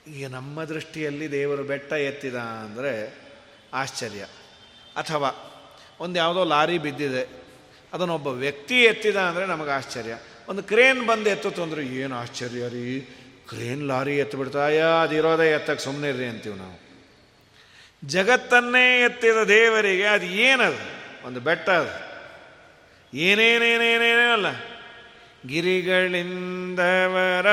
[0.07, 3.17] ಈಗ ನಮ್ಮ ದೃಷ್ಟಿಯಲ್ಲಿ ದೇವರು ಬೆಟ್ಟ ಎತ್ತಿದ ಅಂದರೆ
[3.73, 4.23] ಆಶ್ಚರ್ಯ.
[4.95, 5.29] ಅಥವಾ
[5.99, 7.27] ಒಂದು ಯಾವುದೋ ಲಾರಿ ಬಿದ್ದಿದೆ,
[7.93, 10.19] ಅದನ್ನೊಬ್ಬ ವ್ಯಕ್ತಿ ಎತ್ತಿದ ಅಂದರೆ ನಮಗೆ ಆಶ್ಚರ್ಯ.
[10.47, 13.01] ಒಂದು ಕ್ರೇನ್ ಬಂದು ಎತ್ತು ಅಂದರೆ ಏನು ಆಶ್ಚರ್ಯ ರೀ?
[13.49, 14.37] ಕ್ರೇನ್ ಲಾರಿ ಎತ್ತು
[15.01, 16.87] ಅದು ಇರೋದೇ ಎತ್ತಕ್ಕೆ ಸುಮ್ಮನೆ ರೀ ಅಂತೀವಿ ನಾವು.
[18.05, 20.97] ಜಗತ್ತನ್ನೇ ಎತ್ತಿದ ದೇವರಿಗೆ ಅದು ಏನದು?
[21.27, 22.07] ಒಂದು ಬೆಟ್ಟ ಅದು.
[23.17, 24.76] ಏನೇನೇನೇನೇನೇ ಅಲ್ಲ
[25.45, 27.45] ಗಿರಿಗಳಿಂದವರ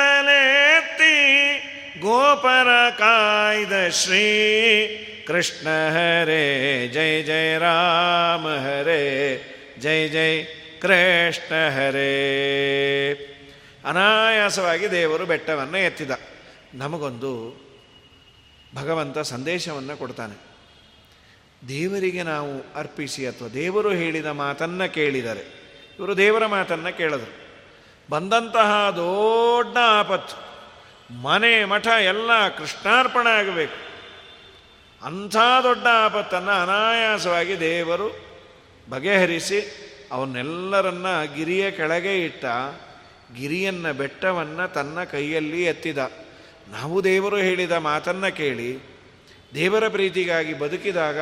[1.99, 4.27] ಗೋಪರ ಕಾಯ್ದ ಶ್ರೀ
[5.27, 6.89] ಕೃಷ್ಣ ಹರೇ.
[6.93, 9.41] ಜಯ ಜಯ ರಾಮ ಹರೇ.
[9.79, 10.43] ಜಯ ಜಯ
[10.81, 13.32] ಕೃಷ್ಣ ಹರೇ.
[13.85, 16.11] ಅನಾಯಾಸವಾಗಿ ದೇವರು ಬೆಟ್ಟವನ್ನು ಎತ್ತಿದ.
[16.73, 17.63] ನಮಗೊಂದು
[18.75, 20.53] ಭಗವಂತ ಸಂದೇಶವನ್ನು ಕೊಡ್ತಾನೆ.
[21.67, 25.63] ದೇವರಿಗೆ ನಾವು ಅರ್ಪಿಸಿ ಅಥವಾ ದೇವರು ಹೇಳಿದ ಮಾತನ್ನು ಕೇಳಿದರೆ,
[25.99, 27.43] ಇವರು ದೇವರ ಮಾತನ್ನು ಕೇಳಿದರು.
[28.09, 30.53] ಬಂದಂತಹ ದೊಡ್ಡ ಆಪತ್ತು,
[31.21, 33.93] ಮನೆ, ಮಠ, ಎಲ್ಲ ಕೃಷ್ಣಾರ್ಪಣೆ ಆಗಬೇಕು.
[35.05, 38.25] ಅಂಥ ದೊಡ್ಡ ಆಪತ್ತನ್ನು ಅನಾಯಾಸವಾಗಿ ದೇವರು
[38.89, 41.05] ಬಗೆಹರಿಸಿ ಅವನ್ನೆಲ್ಲರನ್ನ
[41.35, 42.45] ಗಿರಿಯ ಕೆಳಗೆ ಇಟ್ಟ
[43.35, 45.97] ಗಿರಿಯನ್ನ ಬೆಟ್ಟವನ್ನು ತನ್ನ ಕೈಯಲ್ಲಿ ಎತ್ತಿದ.
[46.67, 48.79] ನಾವು ದೇವರು ಹೇಳಿದ ಮಾತನ್ನು ಕೇಳಿ,
[49.53, 51.17] ದೇವರ ಪ್ರೀತಿಗಾಗಿ ಬದುಕಿದಾಗ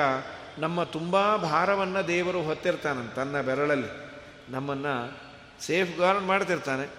[0.60, 4.12] ನಮ್ಮ ತುಂಬ ಭಾರವನ್ನು ದೇವರು ಹೊತ್ತಿರ್ತಾನೆ ತನ್ನ ಬೆರಳಲ್ಲಿ.
[4.52, 5.20] ನಮ್ಮನ್ನು
[5.62, 6.90] ಸೇಫ್ ಗಾರ್ಡ್ ಮಾಡ್ತಿರ್ತಾನೆ.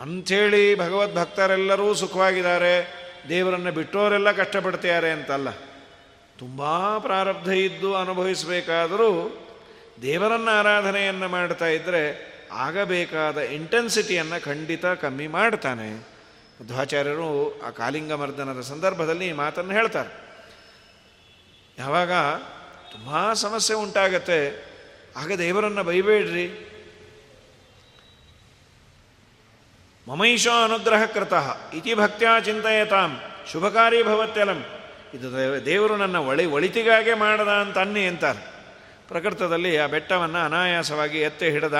[0.00, 2.94] ಅಂಥೇಳಿ ಭಗವದ್ ಭಕ್ತರೆಲ್ಲರೂ ಸುಖವಾಗಿದ್ದಾರೆ,
[3.28, 5.50] ದೇವರನ್ನು ಬಿಟ್ಟೋರೆಲ್ಲ ಕಷ್ಟಪಡ್ತಿದ್ದಾರೆ ಅಂತಲ್ಲ.
[6.38, 6.62] ತುಂಬ
[6.98, 9.38] ಪ್ರಾರಬ್ಧ ಇದ್ದು ಅನುಭವಿಸಬೇಕಾದರೂ
[10.02, 16.00] ದೇವರನ್ನು ಆರಾಧನೆಯನ್ನು ಮಾಡ್ತಾ ಇದ್ದರೆ ಆಗಬೇಕಾದ ಇಂಟೆನ್ಸಿಟಿಯನ್ನು ಖಂಡಿತ ಕಮ್ಮಿ ಮಾಡ್ತಾನೆ.
[16.60, 20.10] ಮಧ್ವಾಚಾರ್ಯರು ಆ ಕಾಲಿಂಗ ಮರ್ದನದ ಸಂದರ್ಭದಲ್ಲಿ ಈ ಮಾತನ್ನು ಹೇಳ್ತಾರೆ.
[21.78, 22.12] ಯಾವಾಗ
[22.92, 24.70] ತುಂಬ ಸಮಸ್ಯೆ ಉಂಟಾಗತ್ತೆ,
[25.16, 26.46] ಆಗ ದೇವರನ್ನು ಬೈಬೇಡ್ರಿ.
[30.08, 33.20] ಮಮೈಷ ಅನುಗ್ರಹ ಕೃತಃ ಇತಿ ಭಕ್ತ್ಯಾ ಚಿಂತೆಯತಾಂ,
[33.52, 34.64] ಶುಭಕಾರಿ ಭವತ್ಯಲಂ.
[35.14, 35.28] ಇದು
[35.64, 38.50] ದೇವರು ನನ್ನ ಒಳಿ, ಒಳಿತಿಗಾಗೆ ಮಾಡದ ಅಂತ ಅನ್ನಿ ಅಂತಾರೆ.
[39.08, 41.74] ಪ್ರಕೃತದಲ್ಲಿ ಆ ಬೆಟ್ಟವನ್ನು ಅನಾಯಾಸವಾಗಿ ಎತ್ತಿ ಹಿಡಿದ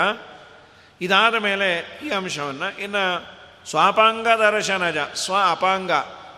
[1.00, 3.04] ಇದಾದ ಮೇಲೆ ಈ ಅಂಶವನ್ನು ಇನ್ನು
[3.70, 5.90] ಸ್ವಾಪಾಂಗ ದರ್ಶನಜ, ಸ್ವ ಅಪಾಂಗ,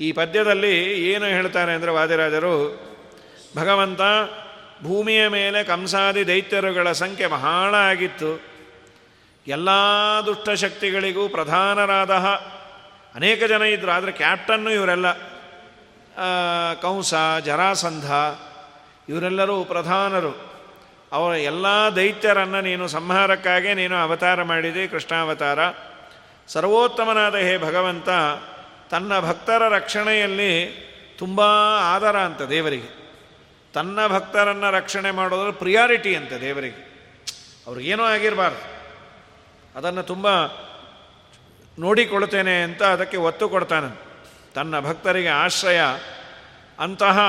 [0.01, 2.55] ಈ ಪದ್ಯದಲ್ಲಿ ಏನು ಹೇಳ್ತಾರೆ ಅಂದರೆ ವಾದಿರಾಜರು,
[3.55, 4.01] ಭಗವಂತ
[4.83, 8.41] ಭೂಮಿಯ ಮೇಲೆ ಕಂಸಾದಿ ದೈತ್ಯರುಗಳ ಸಂಖ್ಯೆ ಬಹಳ ಆಗಿತ್ತು.
[9.47, 9.69] ಎಲ್ಲ
[10.25, 12.11] ದುಷ್ಟಶಕ್ತಿಗಳಿಗೂ ಪ್ರಧಾನರಾದ
[13.15, 15.11] ಅನೇಕ ಜನ ಇದ್ದರು ಆದರೆ ಕ್ಯಾಪ್ಟನ್ನು ಇವರೆಲ್ಲ
[16.81, 17.13] ಕಂಸ,
[17.45, 18.11] ಜರಾಸಂಧ,
[19.09, 20.52] ಇವರೆಲ್ಲರೂ ಪ್ರಧಾನರು.
[21.13, 25.59] ಅವರ ಎಲ್ಲ ದೈತ್ಯರನ್ನು ನೀನು ಸಂಹಾರಕ್ಕಾಗಿ ನೀನು ಅವತಾರ ಮಾಡಿದೆ, ಕೃಷ್ಣಾವತಾರ.
[26.47, 28.09] ಸರ್ವೋತ್ತಮನಾದ ಹೇ ಭಗವಂತ,
[28.89, 30.83] ತನ್ನ ಭಕ್ತರ ರಕ್ಷಣೆಯಲ್ಲಿ
[31.17, 31.41] ತುಂಬ
[31.81, 33.03] ಆದರ ಅಂತ ದೇವರಿಗೆ.
[33.73, 36.93] ತನ್ನ ಭಕ್ತರನ್ನು ರಕ್ಷಣೆ ಮಾಡೋದ್ರ ಪ್ರಿಯಾರಿಟಿ ಅಂತ ದೇವರಿಗೆ.
[37.67, 38.73] ಅವ್ರಿಗೇನೂ ಆಗಿರಬಾರ್ದು.
[39.77, 40.45] ಅದನ್ನು ತುಂಬ
[41.79, 43.99] ನೋಡಿಕೊಳ್ತೇನೆ ಅಂತ ಅದಕ್ಕೆ ಒತ್ತು ಕೊಡ್ತಾನೆ
[44.55, 45.81] ತನ್ನ ಭಕ್ತರಿಗೆ ಆಶ್ರಯ.
[46.79, 47.19] ಅಂತಹ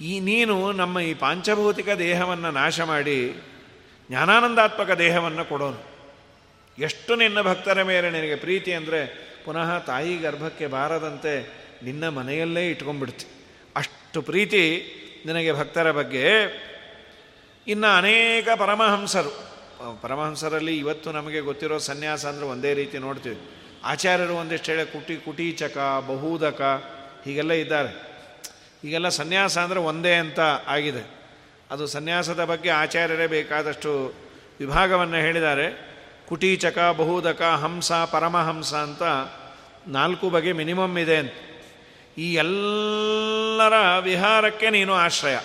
[0.00, 3.34] ಈ ನೀನು ನಮ್ಮ ಈ ಪಾಂಚಭೌತಿಕ ದೇಹವನ್ನು ನಾಶ ಮಾಡಿ
[4.08, 5.90] ಜ್ಞಾನಾನಂದಾತ್ಮಕ ದೇಹವನ್ನು ಕೊಡೋನು.
[6.78, 11.48] ಎಷ್ಟು ನಿನ್ನ ಭಕ್ತರ ಮೇಲೆ ನಿನಗೆ ಪ್ರೀತಿ ಅಂದರೆ ಪುನಃ ತಾಯಿ ಗರ್ಭಕ್ಕೆ ಬಾರದಂತೆ
[11.82, 13.26] ನಿನ್ನ ಮನೆಯಲ್ಲೇ ಇಟ್ಕೊಂಡ್ಬಿಡ್ತಿ.
[13.76, 14.82] ಅಷ್ಟು ಪ್ರೀತಿ
[15.26, 16.26] ನಿನಗೆ ಭಕ್ತರ ಬಗ್ಗೆ.
[17.66, 19.50] ಇನ್ನು ಅನೇಕ ಪರಮಹಂಸರು.
[20.02, 23.40] ಪರಮಹಂಸರಲ್ಲಿ ಇವತ್ತು ನಮಗೆ ಗೊತ್ತಿರೋ ಸನ್ಯಾಸ ಅಂದರೆ ಒಂದೇ ರೀತಿ ನೋಡ್ತೀವಿ.
[23.84, 26.62] ಆಚಾರ್ಯರು ಒಂದಿಷ್ಟು ಹೇಳಿ ಕುಟಿ ಕುಟೀಚಕ, ಬಹುದಕ
[27.24, 28.09] ಹೀಗೆಲ್ಲ ಇದ್ದಾರೆ.
[28.84, 31.20] ಈಗೆಲ್ಲ ಸನ್ಯಾಸ ಅಂದರೆ ಒಂದೇ ಅಂತ ಆಗಿದೆ.
[31.70, 34.14] ಅದು ಸನ್ಯಾಸದ ಬಗ್ಗೆ ಆಚಾರ್ಯರೇ ಬೇಕಾದಷ್ಟು
[34.60, 35.90] ವಿಭಾಗವನ್ನು ಹೇಳಿದ್ದಾರೆ.
[36.28, 39.02] ಕುಟೀಚಕ, ಬಹುದಕ, ಹಂಸ, ಪರಮಹಂಸ ಅಂತ
[39.88, 41.32] ನಾಲ್ಕು ಬಗೆ ಮಿನಿಮಮ್ ಇದೆ ಅಂತ.
[42.18, 45.36] ಈ ಎಲ್ಲರ ವಿಹಾರಕ್ಕೆ ನೀನು ಆಶ್ರಯ.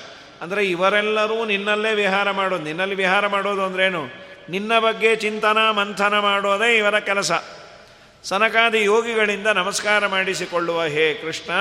[0.41, 2.63] ಅಂದರೆ ಇವರೆಲ್ಲರೂ ನಿನ್ನಲ್ಲೇ ವಿಹಾರ ಮಾಡೋದು.
[2.63, 4.07] ನಿನ್ನಲ್ಲಿ ವಿಹಾರ ಮಾಡೋದು ಅಂದ್ರೇನು?
[4.49, 7.31] ನಿನ್ನ ಬಗ್ಗೆ ಚಿಂತನ, ಮಂಥನ ಮಾಡೋದೇ ಇವರ ಕೆಲಸ.
[8.23, 11.51] ಸನಕಾದಿ ಯೋಗಿಗಳಿಂದ ನಮಸ್ಕಾರ ಮಾಡಿಸಿಕೊಳ್ಳುವ ಹೇ ಕೃಷ್ಣ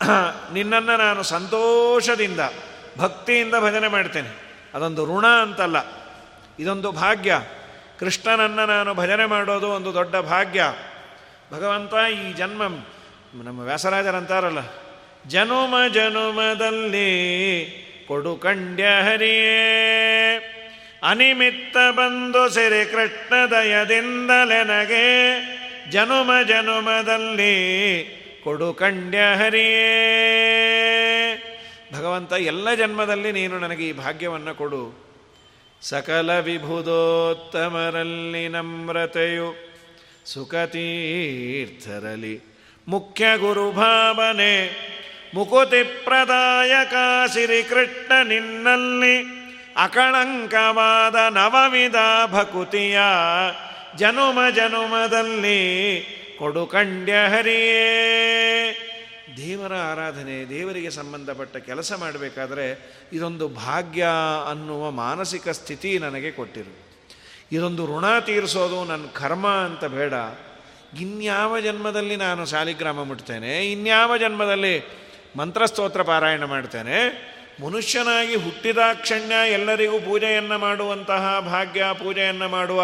[0.52, 2.40] ನಿನ್ನನ್ನು ನಾನು ಸಂತೋಷದಿಂದ,
[2.98, 4.28] ಭಕ್ತಿಯಿಂದ ಭಜನೆ ಮಾಡ್ತೇನೆ.
[4.74, 5.76] ಅದೊಂದು ಋಣ ಅಂತಲ್ಲ.
[6.58, 7.40] ಇದೊಂದು ಭಾಗ್ಯ.
[7.98, 10.64] ಕೃಷ್ಣನನ್ನು ನಾನು ಭಜನೆ ಮಾಡೋದು ಒಂದು ದೊಡ್ಡ ಭಾಗ್ಯ.
[11.52, 12.62] ಭಗವಂತ ಈ ಜನ್ಮ,
[13.44, 14.58] ನಮ್ಮ ವ್ಯಾಸರಾಜರಂತಾರಲ್ಲ,
[15.26, 17.20] ಜನುಮ ಜನುಮದಲ್ಲಿ
[18.08, 20.56] ಕೊಡು ಕಂಡ್ಯ ಹರಿಯೇ.
[21.04, 25.00] ಅನಿಮಿತ್ತ ಬಂದು ಸಿರಿ ಕೃಷ್ಣ ದಯದಿಂದಲೆನಗೆ
[25.90, 27.80] ಜನುಮ ಜನುಮದಲ್ಲಿ
[28.44, 29.18] ಕೊಡು ಕಂಡ್ಯ
[31.98, 35.10] ಭಗವಂತ, ಎಲ್ಲ ಜನ್ಮದಲ್ಲಿ ನೀನು ನನಗೆ ಈ ಭಾಗ್ಯವನ್ನು ಕೊಡು.
[35.82, 39.70] ಸಕಲ ವಿಭುದೋತ್ತಮರಲ್ಲಿ ನಮ್ರತೆಯು
[40.26, 42.40] ಸುಖತೀರ್ಥರಲಿ
[42.88, 44.90] ಮುಖ್ಯ ಗುರು ಭಾವನೆ
[45.34, 46.94] ಮುಕುತಿ ಪ್ರದಾಯಕ
[47.62, 49.40] ಕೃಷ್ಣ ನಿನ್ನಲ್ಲಿ.
[49.76, 51.96] ಅಕಳಂಕವಾದ ನವವಿಧ
[52.32, 52.98] ಭಕುತಿಯ
[53.96, 57.80] ಜನುಮ ಜನುಮದಲ್ಲಿ ಕೊಡು ಕಂಡ್ಯ ಹರಿಯೇ
[59.36, 62.66] ದೇವರ ಆರಾಧನೆ, ದೇವರಿಗೆ ಸಂಬಂಧಪಟ್ಟ ಕೆಲಸ ಮಾಡಬೇಕಾದ್ರೆ
[63.12, 64.06] ಇದೊಂದು ಭಾಗ್ಯ
[64.50, 66.72] ಅನ್ನುವ ಮಾನಸಿಕ ಸ್ಥಿತಿ ನನಗೆ ಕೊಟ್ಟಿರು.
[67.52, 70.12] ಇದೊಂದು ಋಣ ತೀರಿಸೋದು ನನ್ನ ಕರ್ಮ ಅಂತ ಬೇಡ.
[71.00, 74.74] ಇನ್ಯಾವ ಜನ್ಮದಲ್ಲಿ ನಾನು ಶಾಲಿಗ್ರಾಮ ಮುಟ್ತೇನೆ, ಇನ್ಯಾವ ಜನ್ಮದಲ್ಲಿ
[75.36, 76.96] ಮಂತ್ರಸ್ತೋತ್ರ ಪಾರಾಯಣ ಮಾಡ್ತೇನೆ,
[77.66, 82.82] ಮನುಷ್ಯನಾಗಿ ಹುಟ್ಟಿದಾಕ್ಷಣ್ಯ ಎಲ್ಲರಿಗೂ ಪೂಜೆಯನ್ನು ಮಾಡುವಂತಹ ಭಾಗ್ಯ, ಪೂಜೆಯನ್ನು ಮಾಡುವ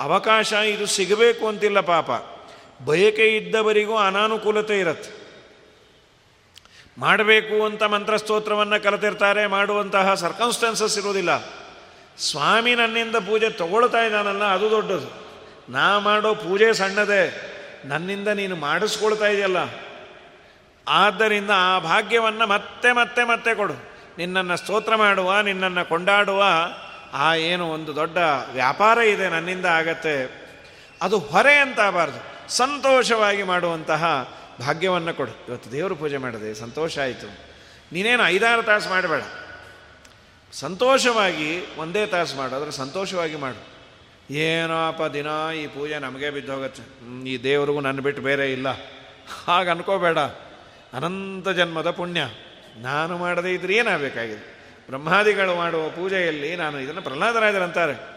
[0.00, 2.10] ಅವಕಾಶ ಇದು ಸಿಗಬೇಕು ಅಂತಿಲ್ಲ ಪಾಪ.
[2.84, 5.22] ಬಯಕೆ ಇದ್ದವರಿಗೂ ಅನಾನುಕೂಲತೆ ಇರುತ್ತೆ.
[6.98, 11.38] ಮಾಡಬೇಕು ಅಂತ ಮಂತ್ರಸ್ತೋತ್ರವನ್ನು ಕಲಿತಿರ್ತಾರೆ, ಮಾಡುವಂತಹ ಸರ್ಕಮ್ಸ್ಟೆನ್ಸಸ್ ಇರೋದಿಲ್ಲ
[12.18, 15.22] ಸ್ವಾಮಿ ನನ್ನಿಂದ ಪೂಜೆ ತಗೊಳ್ತಾ ಇದ್ದಾನಲ್ಲ, ಅದು ದೊಡ್ಡದು.
[15.72, 17.48] ನಾ ಮಾಡೋ ಪೂಜೆ ಸಣ್ಣದೇ,
[17.84, 19.56] ನನ್ನಿಂದ ನೀನು ಮಾಡಿಸ್ಕೊಳ್ತಾ ಇದೆಯಲ್ಲ.
[20.88, 23.74] ಆದ್ದರಿಂದ ಆ ಭಾಗ್ಯವನ್ನು ಮತ್ತೆ ಮತ್ತೆ ಮತ್ತೆ ಕೊಡು.
[24.18, 26.44] ನಿನ್ನನ್ನು ಸ್ತೋತ್ರ ಮಾಡುವ, ನಿನ್ನನ್ನು ಕೊಂಡಾಡುವ
[27.12, 28.16] ಆ ಏನು ಒಂದು ದೊಡ್ಡ
[28.52, 30.42] ವ್ಯಾಪಾರ ಇದೆ ನನ್ನಿಂದ ಆಗತ್ತೆ.
[31.02, 32.31] ಅದು ಹೊರೆ ಅಂತ ಆಗಬಾರ್ದು.
[32.56, 35.46] ಸಂತೋಷವಾಗಿ ಮಾಡುವಂತಹ ಭಾಗ್ಯವನ್ನು ಕೊಡು.
[35.48, 37.26] ಇವತ್ತು ದೇವರು ಪೂಜೆ ಮಾಡಿದೆ, ಸಂತೋಷ ಆಯಿತು.
[37.92, 39.22] ನೀನೇನು ಐದಾರು ತಾಸು ಮಾಡಬೇಡ.
[40.52, 43.72] ಸಂತೋಷವಾಗಿ ಒಂದೇ ತಾಸು ಮಾಡು, ಆದರೆ ಸಂತೋಷವಾಗಿ ಮಾಡು.
[44.34, 45.26] ಏನಪ್ಪ ದಿನ
[45.62, 46.82] ಈ ಪೂಜೆ ನಮಗೆ ಬಿದ್ದೋಗತ್ತೆ.
[47.28, 48.66] ಈ ದೇವ್ರಿಗೂ ನನ್ನ ಬಿಟ್ಟು ಬೇರೆ ಇಲ್ಲ.
[49.46, 50.18] ಹಾಗೆ ಅನ್ಕೋಬೇಡ.
[50.92, 52.20] ಅನಂತ ಜನ್ಮದ ಪುಣ್ಯ.
[52.76, 54.52] ನಾನು ಮಾಡದೇ ಇದ್ರೆ ಏನಾಗಬೇಕಾಗಿದೆ?
[54.86, 58.11] ಬ್ರಹ್ಮಾದಿಗಳು ಮಾಡುವ ಪೂಜೆಯಲ್ಲಿ ನಾನು ಇದನ್ನು ಪ್ರಹ್ಲಾದರಾಜರಂತಾರೆ.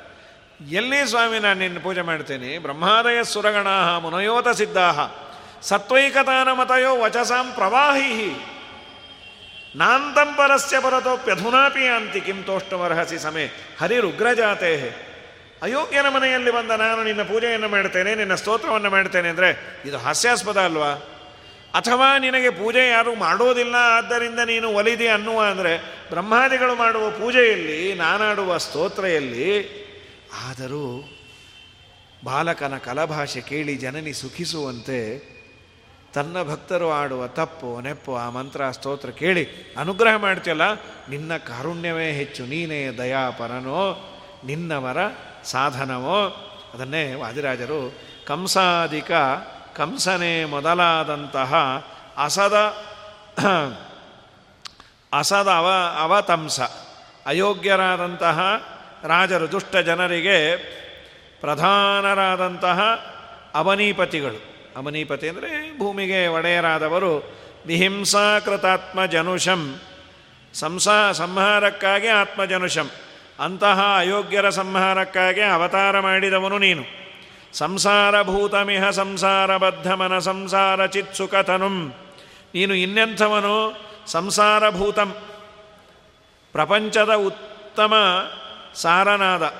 [0.60, 2.52] ಎಲ್ಲಿ ಸ್ವಾಮಿ ನಾನು ನಿನ್ನ ಪೂಜೆ ಮಾಡ್ತೇನೆ?
[2.66, 5.00] ಬ್ರಹ್ಮಾದಯ ಸುರಗಣಾಹ ಮುನಯೋತ ಸಿದ್ಧಾಹ.
[5.70, 8.12] ಸತ್ವೈಕತಾನ ಮತಯೋ ವಚಸಾಂ ಪ್ರವಾಹಿ
[9.82, 13.46] ನಾಂತಂ ಪರಸ್ಯ ಪರತೋಪ್ಯಧುನಾಪಿ ಅಂತಿ ಕಿಂ ತೋಷ್ಟಮರ್ಹಸಿ ಸಮೇ
[13.80, 14.72] ಹರಿರುಗ್ರಜಾತೆ
[15.66, 19.50] ಅಯೋಗ್ಯನ ಮನೆಯಲ್ಲಿ ಬಂದ ನಾನು ನಿನ್ನ ಪೂಜೆಯನ್ನು ಮಾಡ್ತೇನೆ, ನಿನ್ನ ಸ್ತೋತ್ರವನ್ನು ಮಾಡ್ತೇನೆ ಅಂದರೆ
[19.88, 20.92] ಇದು ಹಾಸ್ಯಾಸ್ಪದ ಅಲ್ವಾ?
[21.80, 25.74] ಅಥವಾ ನಿನಗೆ ಪೂಜೆ ಯಾರು ಮಾಡೋದಿಲ್ಲ, ಆದ್ದರಿಂದ ನೀನು ಒಲಿದಿ ಅನ್ನುವ ಅಂದರೆ
[26.12, 29.50] ಬ್ರಹ್ಮಾದಿಗಳು ಮಾಡುವ ಪೂಜೆಯಲ್ಲಿ, ನಾನಾಡುವ ಸ್ತೋತ್ರೆಯಲ್ಲಿ
[30.44, 31.10] ಆದರೂ
[32.24, 35.36] ಬಾಲಕನ ಕಲಭಾಷೆ ಕೇಳಿ ಜನನಿ ಸುಖಿಸುವಂತೆ
[36.14, 40.74] ತನ್ನ ಭಕ್ತರು ಆಡುವ ತಪ್ಪು, ನೆಪ್ಪು, ಆ ಮಂತ್ರ ಸ್ತೋತ್ರ ಕೇಳಿ ಅನುಗ್ರಹ ಮಾಡ್ತೀಯಲ್ಲ,
[41.10, 44.12] ನಿನ್ನ ಕಾರುಣ್ಯವೇ ಹೆಚ್ಚು, ನೀನೇ ದಯಾಪರನೋ,
[44.46, 44.98] ನಿನ್ನವರ
[45.44, 46.20] ಸಾಧನವೋ.
[46.74, 49.12] ಅದನ್ನೇ ವಾದಿರಾಜರು, ಕಂಸಾಧಿಕ,
[49.76, 51.54] ಕಂಸನೇ ಮೊದಲಾದಂತಹ
[52.18, 52.58] ಅಸದ
[55.14, 55.68] ಅಸದ ಅವ,
[56.00, 56.60] ಅವತಂಸ,
[57.26, 58.40] ಅಯೋಗ್ಯರಾದಂತಹ
[59.08, 60.58] ರಾಜರು, ದುಷ್ಟ ಜನರಿಗೆ
[61.42, 62.82] ಪ್ರಧಾನರಾದಂತಹ
[63.56, 64.56] ಅವನೀಪತಿಗಳು.
[64.78, 67.38] ಅವನೀಪತಿ ಅಂದರೆ ಭೂಮಿಗೆ ಒಡೆಯರಾದವರು.
[67.66, 69.80] ವಿಹಿಂಸಾಕೃತಾತ್ಮ ಜನುಷಂ.
[70.54, 72.90] ಸಂಸಾ, ಸಂಹಾರಕ್ಕಾಗಿ ಆತ್ಮಜನುಷಂ.
[73.40, 76.84] ಅಂತಹ ಅಯೋಗ್ಯರ ಸಂಹಾರಕ್ಕಾಗಿ ಅವತಾರ ಮಾಡಿದವನು ನೀನು.
[77.54, 81.94] ಸಂಸಾರಭೂತಮಿಹ ಸಂಸಾರಬದ್ಧಮನ ಸಂಸಾರ ಚಿತ್ಸುಕತನುಂ
[82.56, 83.82] ನೀನು ಇನ್ನೆಂಥವನು?
[84.08, 85.16] ಸಂಸಾರಭೂತಂ.
[86.52, 87.94] ಪ್ರಪಂಚದ ಉತ್ತಮ
[88.76, 89.54] ಸಾರನಾದ.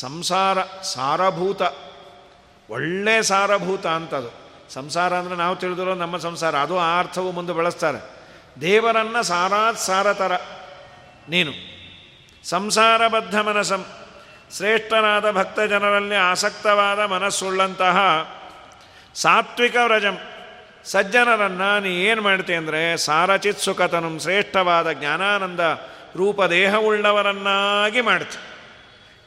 [0.00, 1.62] ಸಂಸಾರ, ಸಾರಭೂತ.
[2.70, 4.42] ಒಳ್ಳೆ ಸಾರಭೂತ ಅಂತದು.
[4.72, 6.56] ಸಂಸಾರ ಅಂದರೆ ನಾವು ತಿಳಿದಿರೋ ನಮ್ಮ ಸಂಸಾರ.
[6.56, 8.22] ಅದು ಆ ಅರ್ಥವು ಮುಂದೆ ಬಳಸ್ತಾರೆ.
[8.60, 10.32] ದೇವರನ್ನು ಸಾರಾತ್ ಸಾರತರ.
[11.28, 11.52] ನೀನು.
[12.48, 13.86] ಸಂಸಾರಬದ್ಧ ಮನಸಂ
[14.56, 17.98] ಶ್ರೇಷ್ಠನಾದ ಭಕ್ತ ಜನರಲ್ಲಿ ಆಸಕ್ತವಾದ ಮನಸ್ಸುಳ್ಳಂತಹ
[19.14, 20.18] ಸಾತ್ವಿಕ ವ್ರಜಂ.
[20.84, 25.60] ಸಜ್ಜನರನ್ನು ನೀ ಏನು ಮಾಡ್ತೀಯ ಅಂದರೆ ಸಾರಚಿತ್ ಸುಖತನು ಶ್ರೇಷ್ಠವಾದ ಜ್ಞಾನಾನಂದ
[26.16, 28.52] ರೂಪದೇಹವುಳ್ಳವರನ್ನಾಗಿ ಮಾಡ್ತು.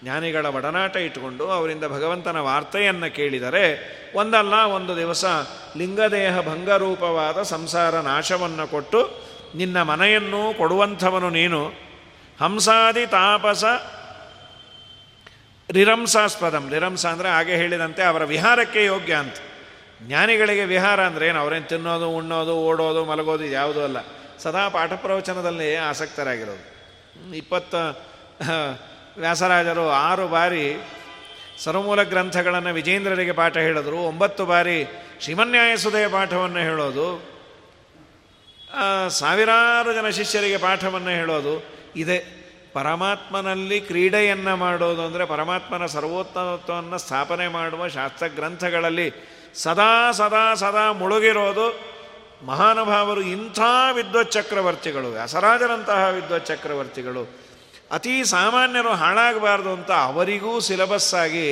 [0.03, 3.65] ಜ್ಞಾನಿಗಳ ಒಡನಾಟ ಇಟ್ಟುಕೊಂಡು ಅವರಿಂದ ಭಗವಂತನ ವಾರ್ತೆಯನ್ನು ಕೇಳಿದರೆ,
[4.15, 5.25] ಒಂದಲ್ಲ ಒಂದು ದಿವಸ
[5.77, 9.25] ಲಿಂಗದೇಹ ಭಂಗರೂಪವಾದ ಸಂಸಾರ ನಾಶವನ್ನು ಕೊಟ್ಟು,
[9.55, 11.67] ನಿನ್ನ ಮನೆಯನ್ನು ಕೊಡುವಂಥವನು ನೀನು.
[12.41, 13.63] ಹಂಸಾದಿ ತಾಪಸ
[15.71, 16.69] ರಿರಂಸಾಸ್ಪದಂ.
[16.69, 19.35] ರಿರಂಸ ಅಂದರೆ ಹಾಗೆ ಹೇಳಿದಂತೆ ಅವರ ವಿಹಾರಕ್ಕೆ ಯೋಗ್ಯ ಅಂತ.
[20.01, 21.39] ಜ್ಞಾನಿಗಳಿಗೆ ವಿಹಾರ ಅಂದರೆ ಏನು?
[21.39, 23.97] ಅವರೇನು ತಿನ್ನೋದು, ಉಣ್ಣೋದು, ಓಡೋದು, ಮಲಗೋದು ಯಾವುದೂ ಅಲ್ಲ.
[24.39, 26.74] ಸದಾ ಪಾಠ ಪ್ರವಚನದಲ್ಲಿ ಆಸಕ್ತರಾಗಿರೋದು.
[27.35, 27.75] ಇಪ್ಪತ್ತ
[29.17, 30.87] ವ್ಯಾಸರಾಜರು ಆರು ಬಾರಿ
[31.63, 33.97] ಸರ್ವಮೂಲ ಗ್ರಂಥಗಳನ್ನು ವಿಜೇಂದ್ರರಿಗೆ ಪಾಠ ಹೇಳಿದರು.
[33.97, 34.85] ಒಂಬತ್ತು ಬಾರಿ
[35.21, 37.35] ಶ್ರೀಮನ್ಯಾಯಸುದಯ ಪಾಠವನ್ನು ಹೇಳೋದು.
[39.09, 41.65] ಸಾವಿರಾರು ಜನ ಶಿಷ್ಯರಿಗೆ ಪಾಠವನ್ನು ಹೇಳೋದು.
[41.95, 42.45] ಇದೆ.
[42.73, 49.13] ಪರಮಾತ್ಮನಲ್ಲಿ ಕ್ರೀಡೆಯನ್ನು ಮಾಡೋದು ಅಂದರೆ ಪರಮಾತ್ಮನ ಸರ್ವೋತ್ತಮತ್ವವನ್ನು ಸ್ಥಾಪನೆ ಮಾಡುವ ಶಾಸ್ತ್ರ ಗ್ರಂಥಗಳಲ್ಲಿ
[49.55, 51.94] ಸದಾ ಸದಾ ಸದಾ ಮುಳುಗಿರೋದು.
[52.49, 53.59] ಮಹಾನುಭಾವರು ಇಂಥ
[53.97, 57.23] ವಿದ್ವಚ್ಚಕ್ರವರ್ತಿಗಳು ವ್ಯಾಸರಾಜರಂತಹ ವಿದ್ವಚ್ಚಕ್ರವರ್ತಿಗಳು
[57.95, 61.47] ಅತೀ ಸಾಮಾನ್ಯರು ಹಾಳಾಗಬಾರ್ದು ಅಂತ ಅವರಿಗೂ ಸಿಲಬಸ್ ಆಗಿ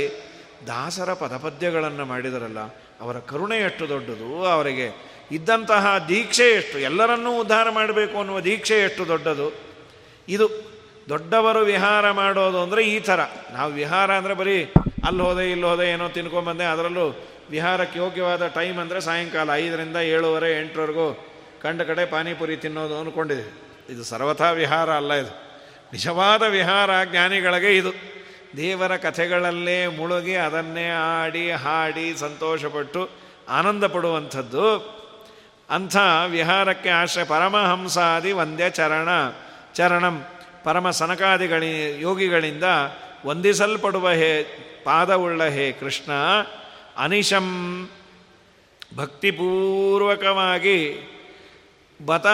[0.68, 2.60] ದಾಸರ ಪದಪದ್ಯಗಳನ್ನು ಮಾಡಿದರಲ್ಲ,
[3.04, 4.88] ಅವರ ಕರುಣೆ ಎಷ್ಟು ದೊಡ್ಡದು, ಅವರಿಗೆ
[5.38, 9.48] ಇದ್ದಂತಹ ದೀಕ್ಷೆ ಎಷ್ಟು, ಎಲ್ಲರನ್ನೂ ಉದ್ಧಾರ ಮಾಡಬೇಕು ಅನ್ನುವ ದೀಕ್ಷೆ ಎಷ್ಟು ದೊಡ್ಡದು.
[10.28, 10.48] ಇದು
[11.10, 13.22] ದೊಡ್ಡವರು ವಿಹಾರ ಮಾಡೋದು ಅಂದರೆ ಈ ಥರ.
[13.56, 14.58] ನಾವು ವಿಹಾರ ಅಂದರೆ ಬರೀ
[15.08, 17.06] ಅಲ್ಲಿ ಹೋದೆ, ಇಲ್ಲಿ ಹೋದೆ ಏನೋ ತಿನ್ಕೊಂಬಂದೆ, ಅದರಲ್ಲೂ
[17.50, 21.28] ವಿಹಾರಕ್ಕೆ ಯೋಗ್ಯವಾದ ಟೈಮ್ ಅಂದರೆ ಸಾಯಂಕಾಲ ಐದರಿಂದ ಏಳುವರೆ, ಎಂಟರವರೆಗೂ.
[21.62, 25.30] ಕಂಡ ಕಡೆ ಪಾನಿಪುರಿ ತಿನ್ನೋದು ಅಂದ್ಕೊಂಡಿದೆ ಇದು ಸರ್ವಥಾ ವಿಹಾರ ಅಲ್ಲ ಇದು.
[25.94, 27.91] ನಿಜವಾದ ವಿಹಾರ ಜ್ಞಾನಿಗಳಿಗೆ ಇದು.
[28.58, 33.10] ದೇವರ ಕಥೆಗಳಲ್ಲೇ ಮುಳುಗಿ ಅದನ್ನೇ ಆಡಿ, ಹಾಡಿ ಸಂತೋಷಪಟ್ಟು
[33.50, 34.94] ಆನಂದ ಪಡುವಂಥದ್ದು
[35.70, 39.10] ಅಂಥ ವಿಹಾರಕ್ಕೆ ಆಶ್ರಯ ಪರಮಹಂಸಾದಿ ಒಂದೇ ಚರಣ,
[39.74, 40.26] ಚರಣಂ.
[40.64, 42.64] ಪರಮ ಸನಕಾದಿಗಳಿ ಯೋಗಿಗಳಿಂದ
[43.26, 44.46] ವಂದಿಸಲ್ಪಡುವ ಹೇ,
[44.84, 46.12] ಪಾದವುಳ್ಳ ಹೇ ಕೃಷ್ಣ.
[46.98, 47.89] ಅನಿಶಂ
[48.96, 51.10] ಭಕ್ತಿಪೂರ್ವಕವಾಗಿ
[52.06, 52.26] ಬತ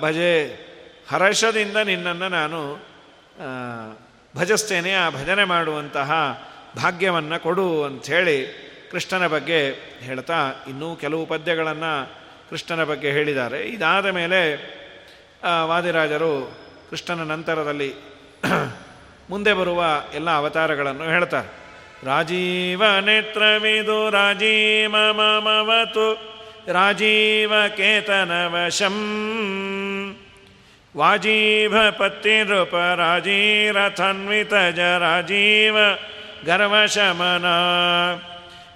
[0.00, 0.64] ಭಜೆ,
[1.08, 2.86] ಹರ್ಷದಿಂದ ನಿನ್ನನ್ನು ನಾನು
[4.36, 6.12] ಭಜಿಸ್ತೇನೆ, ಆ ಭಜನೆ ಮಾಡುವಂತಹ
[6.76, 12.12] ಭಾಗ್ಯವನ್ನು ಕೊಡು ಅಂಥೇಳಿ ಕೃಷ್ಣನ ಬಗ್ಗೆ ಹೇಳ್ತಾ ಇನ್ನೂ ಕೆಲವು ಪದ್ಯಗಳನ್ನು
[12.50, 13.62] ಕೃಷ್ಣನ ಬಗ್ಗೆ ಹೇಳಿದ್ದಾರೆ.
[13.62, 14.72] ಇದಾದ ಮೇಲೆ
[15.64, 16.56] ವಾದಿರಾಜರು
[16.90, 17.94] ಕೃಷ್ಣನ ನಂತರದಲ್ಲಿ
[19.30, 21.63] ಮುಂದೆ ಬರುವ ಎಲ್ಲ ಅವತಾರಗಳನ್ನು ಹೇಳ್ತಾರೆ.
[22.02, 24.08] राजीव नेत्रविदु
[26.68, 29.04] राजीवकेतनवशम्।
[30.96, 31.90] राजीव
[32.74, 35.96] राजीरथन्वितज राजीव
[36.46, 37.56] गर्वशमना।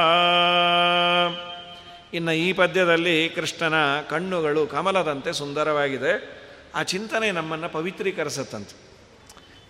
[2.13, 3.73] ಇನ್ನು ಈ ಪದ್ಯದಲ್ಲಿ ಕೃಷ್ಣನ
[4.09, 6.45] ಕಣ್ಣುಗಳು ಕಮಲದಂತೆ ಸುಂದರವಾಗಿದೆ.
[6.75, 8.77] ಆ ಚಿಂತನೆ ನಮ್ಮನ್ನು ಪವಿತ್ರೀಕರಿಸುತ್ತಂತೆ.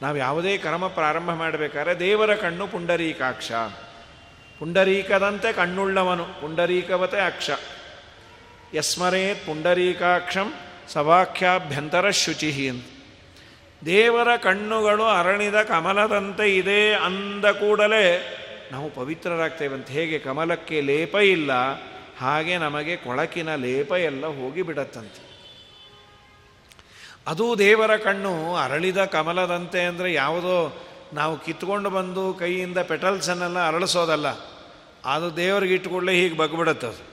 [0.01, 3.51] ನಾವು ಯಾವುದೇ ಕರ್ಮ ಪ್ರಾರಂಭ ಮಾಡಬೇಕಾದ್ರೆ ದೇವರ ಕಣ್ಣು ಪುಂಡರೀಕಾಕ್ಷ.
[4.59, 7.49] ಪುಂಡರೀಕದಂತೆ ಕಣ್ಣುಳ್ಳವನು, ಪುಂಡರೀಕವತೆ ಅಕ್ಷ.
[8.75, 10.53] ಯಸ್ಮರೇತ್ ಪುಂಡರೀಕಾಕ್ಷಂ
[10.87, 12.85] ಸವಾಖ್ಯಾಭ್ಯಂತರ ಶುಚಿಹಿ ಅಂತ.
[13.81, 18.05] ದೇವರ ಕಣ್ಣುಗಳು ಅರಣಿದ ಕಮಲದಂತೆ ಇದೆ ಅಂದ ಕೂಡಲೇ
[18.71, 21.51] ನಾವು ಪವಿತ್ರರಾಗ್ತೇವಂತ ಹೇಗೆ ಕಮಲಕ್ಕೆ ಲೇಪ ಇಲ್ಲ,
[22.19, 25.21] ಹಾಗೆ ನಮಗೆ ಕೊಳಕಿನ ಲೇಪ ಎಲ್ಲ ಹೋಗಿಬಿಡತ್ತಂತೆ.
[27.27, 30.57] ಅದು ದೇವರ ಕಣ್ಣು ಅರಳಿದ ಕಮಲದಂತೆ ಅಂದರೆ ಯಾವುದೋ
[31.13, 34.27] ನಾವು ಕಿತ್ಕೊಂಡು ಬಂದು ಕೈಯಿಂದ ಪೆಟಲ್ಸನ್ನೆಲ್ಲ ಅರಳಿಸೋದಲ್ಲ,
[35.05, 37.03] ಅದು ದೇವರಿಗೆ ಇಟ್ಟುಕೊಳ್ಳೆ ಹೀಗೆ ಬಗ್ಬಿಡುತ್ತೆ ಅದು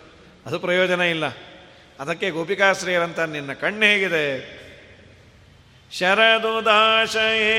[0.46, 1.26] ಅದು ಪ್ರಯೋಜನ ಇಲ್ಲ.
[2.00, 4.24] ಅದಕ್ಕೆ ಗೋಪಿಕಾಶ್ರೀಯರಂತ ನಿನ್ನ ಕಣ್ಣು ಹೇಗಿದೆ?
[5.98, 7.58] ಶರದುದಾಶಯೇ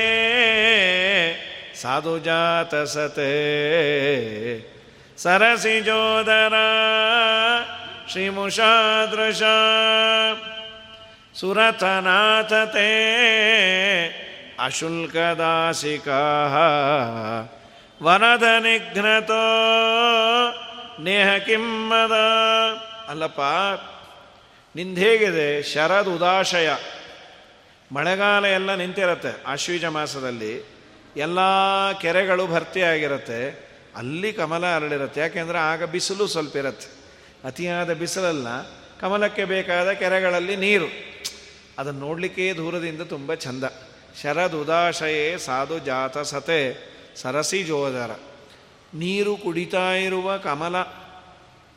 [1.82, 3.34] ಸಾಧುಜಾತ ಸತೆ
[5.16, 6.54] ಸರಸಿಜೋದರ
[8.10, 9.42] ಶ್ರೀಮುಷಾದೃಶ
[11.34, 12.90] ಸುರಥನಾಥತೆ
[14.64, 16.20] ಅಶುಲ್ಕದಾಸಿಕಾ.
[18.02, 19.44] ವನದ ನಿಘ್ನತೋ
[21.02, 22.12] ನೇಹ ಕಿಮ್ಮದ
[23.10, 23.40] ಅಲ್ಲಪ್ಪ
[24.76, 26.70] ನಿಂದೇಗಿದೆ ಶರದ್ ಉದಾಶಯ
[27.94, 30.52] ಮಳೆಗಾಲ ಎಲ್ಲ ನಿಂತಿರುತ್ತೆ, ಆಶ್ವೀಜ ಮಾಸದಲ್ಲಿ.
[31.16, 31.38] ಎಲ್ಲ
[32.00, 33.40] ಕೆರೆಗಳು ಭರ್ತಿಯಾಗಿರುತ್ತೆ,
[33.96, 35.20] ಅಲ್ಲಿ ಕಮಲ ಅರಳಿರುತ್ತೆ.
[35.20, 36.88] ಯಾಕೆಂದರೆ ಆಗ ಬಿಸಿಲು ಸ್ವಲ್ಪ ಇರುತ್ತೆ.
[37.44, 38.46] ಅತಿಯಾದ ಬಿಸಿಲಲ್ಲ,
[39.00, 40.88] ಕಮಲಕ್ಕೆ ಬೇಕಾದ ಕೆರೆಗಳಲ್ಲಿ ನೀರು.
[41.78, 43.64] ಅದನ್ನು ನೋಡಲಿಕ್ಕೆ ದೂರದಿಂದ ತುಂಬ ಚಂದ.
[44.22, 46.60] ಶರದ್ ಉದಾಶಯೇ ಸಾಧು ಜಾತ ಸತೆ,
[47.16, 48.10] ಸರಸಿ ಜೋದರ.
[48.94, 50.76] ನೀರು ಕುಡಿತಾ ಇರುವ ಕಮಲ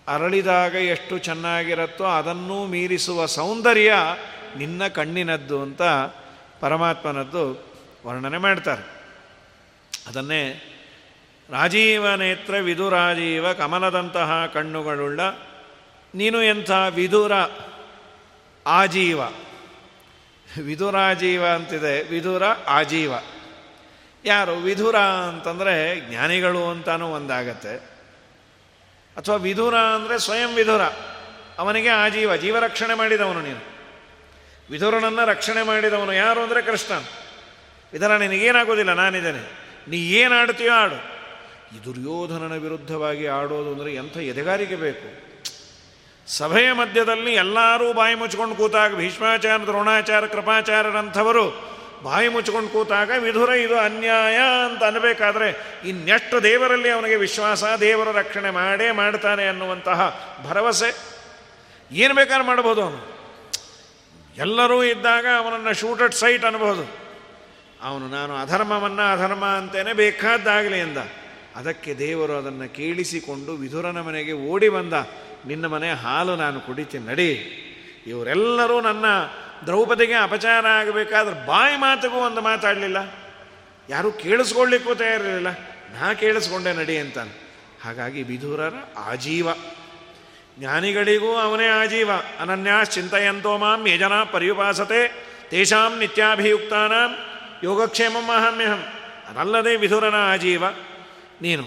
[0.07, 3.93] ಅರಳಿದಾಗ ಎಷ್ಟು ಚೆನ್ನಾಗಿರುತ್ತೋ ಅದನ್ನೂ ಮೀರಿಸುವ ಸೌಂದರ್ಯ
[4.57, 5.81] ನಿನ್ನ ಕಣ್ಣಿನದ್ದು ಅಂತ
[6.59, 7.73] ಪರಮಾತ್ಮನದ್ದು
[8.05, 8.97] ವರ್ಣನೆ ಮಾಡ್ತಾರೆ.
[10.07, 10.73] ಅದನ್ನೇ
[11.49, 15.21] ರಾಜೀವ ನೇತ್ರ ವಿದುರಾಜೀವ ಕಮಲದಂತಹ ಕಣ್ಣುಗಳುಳ್ಳ
[16.15, 17.31] ನೀನು ಎಂಥ ವಿಧುರ
[18.67, 19.21] ಆಜೀವ.
[20.63, 23.13] ವಿಧುರಾಜೀವ ಅಂತಿದೆ ವಿಧುರ ಆಜೀವ.
[24.25, 24.55] ಯಾರು?
[24.55, 27.75] ವಿಧುರ ಅಂತಂದರೆ ಜ್ಞಾನಿಗಳು ಅಂತಾನೂ ಒಂದಾಗತ್ತೆ.
[29.17, 30.81] ಅಥವಾ ವಿಧುರ ಅಂದರೆ ಸ್ವಯಂ ವಿಧುರ
[31.59, 33.76] ಅವನಿಗೆ ಆಜೀವ, ಜೀವರಕ್ಷಣೆ ಮಾಡಿದವನು ನೀನು.
[34.71, 36.93] ವಿಧುರನನ್ನು ರಕ್ಷಣೆ ಮಾಡಿದವನು ಯಾರು ಅಂದರೆ ಕೃಷ್ಣ
[37.93, 39.43] ವಿಧರ ನಿನಗೇನಾಗೋದಿಲ್ಲ, ನಾನಿದ್ದೇನೆ.
[39.87, 40.97] ನೀ ಏನು ಆಡ್ತೀಯೋ ಆಡು.
[41.75, 45.07] ಈ ದುರ್ಯೋಧನನ ವಿರುದ್ಧವಾಗಿ ಆಡೋದು ಅಂದರೆ ಎಂಥ ಎದೆಗಾರಿಕೆ ಬೇಕು.
[46.27, 51.45] ಸಭೆಯ ಮಧ್ಯದಲ್ಲಿ ಎಲ್ಲರೂ ಬಾಯಿ ಮುಚ್ಕೊಂಡು ಕೂತಾಗ ಭೀಷ್ಮಾಚಾರ ದ್ರೋಣಾಚಾರ ಕೃಪಾಚಾರ್ಯರಂಥವರು
[52.03, 55.47] ಬಾಯಿ ಮುಚ್ಕೊಂಡು ಕೂತಾಗ ವಿಧುರ ಇದು ಅನ್ಯಾಯ ಅಂತ ಅನ್ನಬೇಕಾದ್ರೆ
[55.89, 59.99] ಇನ್ನೆಷ್ಟು ದೇವರಲ್ಲಿ ಅವನಿಗೆ ವಿಶ್ವಾಸ, ದೇವರ ರಕ್ಷಣೆ ಮಾಡೇ ಮಾಡ್ತಾನೆ ಅನ್ನುವಂತಹ
[60.49, 60.89] ಭರವಸೆ.
[61.91, 63.16] ಏನು ಬೇಕಾದ್ರೆ ಮಾಡ್ಬೋದು ಅವನು.
[64.37, 67.07] ಎಲ್ಲರೂ ಇದ್ದಾಗ ಅವನನ್ನು ಶೂಟಡ್ ಸೈಟ್ ಅನ್ಬೋದು.
[67.81, 70.97] ಅವನು, ನಾನು ಅಧರ್ಮವನ್ನು ಅಧರ್ಮ ಅಂತೇನೆ ಬೇಕಾದ್ದಾಗಲಿ ಎಂದ
[71.55, 74.93] ಅದಕ್ಕೆ ದೇವರು ಅದನ್ನು ಕೇಳಿಸಿಕೊಂಡು ವಿಧುರನ ಮನೆಗೆ ಓಡಿ ಬಂದ.
[75.47, 77.31] ನಿನ್ನ ಮನೆ ಹಾಲು ನಾನು ಕುಡಿತೀನಿ, ನಡಿ.
[78.07, 79.05] ಇವರೆಲ್ಲರೂ ನನ್ನ
[79.65, 82.97] ದ್ರೌಪದಿಗೆ ಅಪಚಾರ ಆಗಬೇಕಾದ್ರೆ ಬಾಯಿ ಮಾತಿಗೂ ಒಂದು ಮಾತಾಡಲಿಲ್ಲ.
[83.89, 85.47] ಯಾರೂ ಕೇಳಿಸ್ಕೊಳ್ಳಿಕ್ಕೂ ತಯಾರಿರಲಿಲ್ಲ.
[85.93, 87.17] ನಾ ಕೇಳಿಸ್ಕೊಂಡೆ, ನಡಿ ಅಂತ
[87.83, 89.47] ಹಾಗಾಗಿ ವಿಧುರರ ಆಜೀವ.
[90.59, 92.09] ಜ್ಞಾನಿಗಳಿಗೂ ಅವನೇ ಆಜೀವ.
[92.39, 95.27] ಅನನ್ಯಾ ಚಿಂತೆಯಂತೋ ಮಾಂ ಯಜನ ಪರ್ಯುಪಾಸತೆ.
[95.49, 97.15] ತೇಷಾಂ ನಿತ್ಯಾಭಿಯುಕ್ತಾನಾಂ
[97.63, 98.87] ಯೋಗಕ್ಷೇಮಂ ಮಹಾಮ್ಯಹಂ
[99.29, 100.63] ಅದಲ್ಲದೆ ವಿಧುರನ ಆಜೀವ.
[101.41, 101.63] ನೀನು.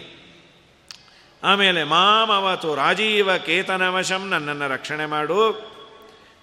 [1.42, 5.70] ಆಮೇಲೆ ಮಾಮವತು ರಾಜೀವ ಕೇತನವಶಂ ನನ್ನನ್ನು ರಕ್ಷಣೆ ಮಾಡು.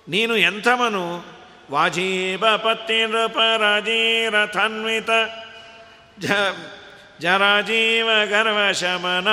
[0.10, 1.26] ನೀನು ಎಂಥವನು?
[1.72, 5.10] ವಾಜೀವ ಪತ್ತಿನೃಪ ರಾಜೀರಥನ್ವಿತ.
[6.20, 6.32] ಜ
[7.22, 9.28] ಜರಾಜೀವ ಗರ್ವ ಶಮನ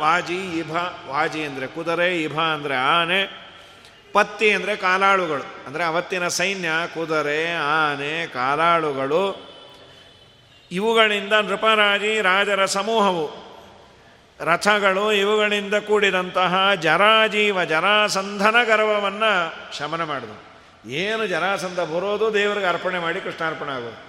[0.00, 0.72] ವಾಜಿ ಇಭ,
[1.08, 3.46] ವಾಜಿ ಅಂದರೆ ಕುದುರೆ, ಇಭ ಅಂದರೆ ಆನೆ,
[4.12, 5.66] ಪತ್ತಿ ಅಂದರೆ ಕಾಲಾಳುಗಳು.
[5.66, 9.56] ಅಂದರೆ ಅವತ್ತಿನ ಸೈನ್ಯ, ಕುದುರೆ, ಆನೆ, ಕಾಲಾಳುಗಳು.
[10.70, 13.46] ಇವುಗಳಿಂದ ನೃಪರಾಜಿ ರಾಜರ ಸಮೂಹವು.
[14.40, 19.32] ರಥಗಳು ಇವುಗಳಿಂದ ಕೂಡಿದಂತಹ ಜರಾಜೀವ ಜರಾಸಂಧನ ಗರ್ವವನ್ನು
[19.78, 20.42] ಶಮನ ಮಾಡಿದ್ರು
[20.90, 24.05] ಏನು ಜರಾಸಂಧ ಬರೋದು ದೇವರಿಗೆ ಅರ್ಪಣೆ ಮಾಡಿ ಕೃಷ್ಣಾರ್ಪಣೆ ಆಗೋದು.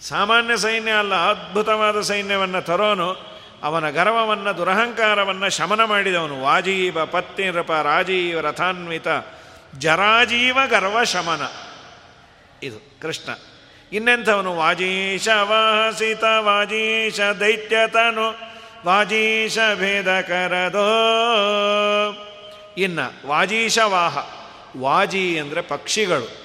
[0.00, 6.42] ಸಾಮಾನ್ಯ ಸೈನ್ಯ ಅಲ್ಲ, ಅದ್ಭುತವಾದ ಸೈನ್ಯವನ್ನು ತರೋನು, ಅವನ ಗರ್ವವನ್ನು, ದುರಹಂಕಾರವನ್ನು ಶಮನ ಮಾಡಿದವನು.
[6.42, 7.04] ವಾಜೀವ
[7.52, 9.08] ನೃಪ ರಾಜೀವ, ರಥಾನ್ವಿತ,
[9.78, 11.42] ಜರಾಜೀವ ಗರ್ವ ಶಮನ.
[12.66, 13.32] ಇದು ಕೃಷ್ಣ.
[13.92, 14.56] ಇನ್ನೆಂಥವನು?
[14.56, 18.54] ವಾಜೀಶ ವಾಸಿತ ವಾಜೀಶ, ದೈತ್ಯತನು,
[18.86, 20.86] ವಾಜೀಶ ಭೇದ ಕರದೋ
[23.26, 24.18] ವಾಜೀಶ, ವಾಹ.
[24.80, 26.44] ವಾಜಿ ಅಂದರೆ ಪಕ್ಷಿಗಳು.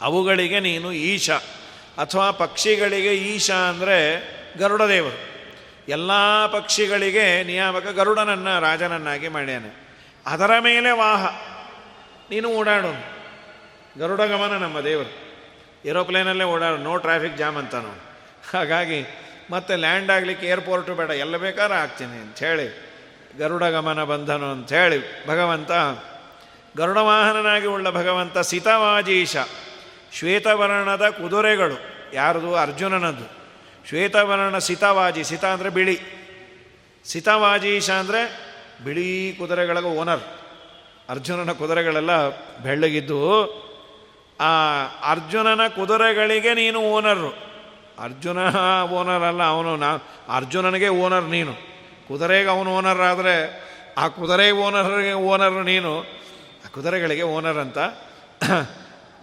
[0.00, 1.30] ಅವುಗಳಿಗೆ ನೀನು ಈಶ.
[1.98, 3.98] ಅಥವಾ ಪಕ್ಷಿಗಳಿಗೆ ಈಶ ಅಂದರೆ
[4.58, 5.32] ಗರುಡದೇವರು.
[5.88, 6.10] ಎಲ್ಲ
[6.46, 9.88] ಪಕ್ಷಿಗಳಿಗೆ ನಿಯಾಮಕ ಗರುಡನನ್ನು ರಾಜನನ್ನಾಗಿ ಮಾಡ್ಯಾನೆ.
[10.26, 11.26] ಅದರ ಮೇಲೆ ವಾಹ.
[12.30, 13.22] ನೀನು ಓಡಾಡು.
[13.98, 15.32] ಗರುಡ ಗಮನ ನಮ್ಮ ದೇವರು.
[15.88, 16.76] ಏರೋಪ್ಲೇನಲ್ಲೇ ಓಡಾಡು.
[16.76, 18.12] ನೋ ಟ್ರಾಫಿಕ್ ಜಾಮ್ ಅಂತ ನಾವು
[18.54, 19.06] ಹಾಗಾಗಿ
[19.50, 21.10] ಮತ್ತೆ ಲ್ಯಾಂಡ್ ಆಗಲಿಕ್ಕೆ ಏರ್ಪೋರ್ಟು ಬೇಡ.
[21.10, 22.92] ಎಲ್ಲ ಬೇಕಾದ್ರೆ ಆಗ್ತೀನಿ ಅಂಥೇಳಿ
[23.38, 25.70] ಗರುಡ ಗಮನ ಬಂಧನು ಅಂಥೇಳಿ ಭಗವಂತ
[26.76, 29.36] ಗರುಡ ವಾಹನನಾಗಿ ಉಳ್ಳ ಭಗವಂತ ಸಿತವಾಜೀಶ.
[30.18, 31.76] ಶ್ವೇತವರ್ಣದ ಕುದುರೆಗಳು.
[32.14, 32.50] ಯಾರದು?
[32.56, 33.26] ಅರ್ಜುನನದ್ದು.
[33.88, 35.24] ಶ್ವೇತವರ್ಣ ಸಿತವಾಜಿ.
[35.24, 35.96] ಸಿತ ಅಂದರೆ ಬಿಳಿ.
[37.04, 38.20] ಸಿತವಾಜೀಶ ಅಂದರೆ
[38.84, 40.24] ಬಿಳಿ ಕುದುರೆಗಳ ಓನರ್.
[41.08, 42.12] ಅರ್ಜುನನ ಕುದುರೆಗಳೆಲ್ಲ
[42.62, 43.20] ಬೆಳ್ಳಗಿದ್ದು,
[44.40, 44.50] ಆ
[45.10, 47.30] ಅರ್ಜುನನ ಕುದುರೆಗಳಿಗೆ ನೀನು ಓನರು
[47.98, 48.38] ಅರ್ಜುನ
[48.98, 49.76] ಓನರ್ ಅಲ್ಲ ಅವನು.
[49.76, 49.90] ನಾ
[50.36, 51.52] ಅರ್ಜುನನಿಗೆ ಓನರ್ ನೀನು.
[52.08, 53.34] ಕುದುರೆಗೆ ಅವನು ಓನರ್ ಆದರೆ
[53.98, 55.92] ಆ ಕುದುರೆ ಓನರ್ಗೆ ಓನರ್ ನೀನು.
[56.64, 57.78] ಆ ಕುದುರೆಗಳಿಗೆ ಓನರ್ ಅಂತ.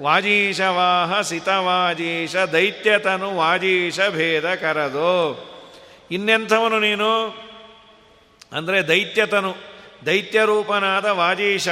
[0.01, 5.49] ವಾಜೀಶ ವಾಹ ಸಿತವಾಜೀಶ ದೈತ್ಯತನು ವಾಜೀಶ ಭೇದ ಕರದು.
[6.11, 7.27] ಇನ್ನೆಂಥವನು ನೀನು?
[8.51, 9.55] ಅಂದರೆ ದೈತ್ಯತನು.
[10.05, 11.67] ದೈತ್ಯರೂಪನಾದ ವಾಜೀಶ,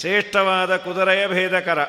[0.00, 1.82] ಶ್ರೇಷ್ಠವಾದ ಕುದುರೆಯ ಭೇದಕರ.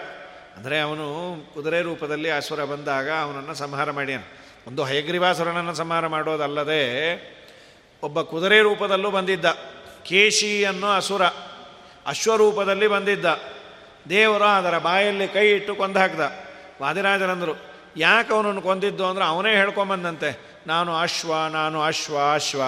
[0.57, 4.21] ಅಂದರೆ ಅವನು ಕುದುರೆ ರೂಪದಲ್ಲಿ ಅಸುರ ಬಂದಾಗ ಅವನನ್ನು ಸಂಹಾರ ಮಾಡ್ಯಾನ.
[4.67, 7.15] ಒಂದು ಹಯಗ್ರೀವಾಸುರನನ್ನು ಸಂಹಾರ ಮಾಡೋದಲ್ಲದೆ
[8.03, 9.45] ಒಬ್ಬ ಕುದುರೆ ರೂಪದಲ್ಲೂ ಬಂದಿದ್ದ.
[10.03, 11.25] ಕೇಶಿ ಅನ್ನೋ ಅಸುರ
[12.07, 13.25] ಅಶ್ವರೂಪದಲ್ಲಿ ಬಂದಿದ್ದ.
[14.09, 16.19] ದೇವರು ಅದರ ಬಾಯಲ್ಲಿ ಕೈ ಇಟ್ಟು ಕೊಂದು ಹಾಕ್ದ.
[16.81, 17.53] ವಾದಿರಾಜರಂದರು,
[17.97, 20.47] ಯಾಕೆ ಅವನನ್ನು ಕೊಂದಿದ್ದು ಅಂದ್ರೆ ಅವನೇ ಹೇಳ್ಕೊಂಬಂದಂತೆ.
[20.67, 22.61] ನಾನು ಅಶ್ವ ನಾನು ಅಶ್ವ ಅಶ್ವ.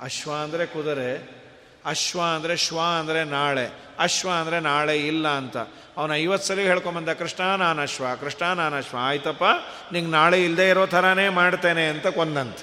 [0.00, 1.44] ಅಶ್ವ ಅಂದರೆ ಕುದುರೆ,
[1.84, 5.56] ಅಶ್ವ ಅಂದರೆ ಶ್ವ ಅಂದರೆ ನಾಳೆ, ಅಶ್ವ ಅಂದರೆ ನಾಳೆ ಇಲ್ಲ ಅಂತ.
[5.96, 9.44] ಅವನು ಐವತ್ತು ಸಲ ಹೇಳ್ಕೊಂಬಂದ, ಕೃಷ್ಣ ನಾನು ಅಶ್ವ, ಕೃಷ್ಣ ನಾನು ಅಶ್ವ, ಆಯ್ತಪ್ಪ,
[9.92, 12.58] ನಿಂಗೆ ನಾಳೆ ಇಲ್ಲದೆ ಇರೋ ಥರನೇ ಮಾಡ್ತೇನೆ ಅಂತ ಕೊಂದಂತ.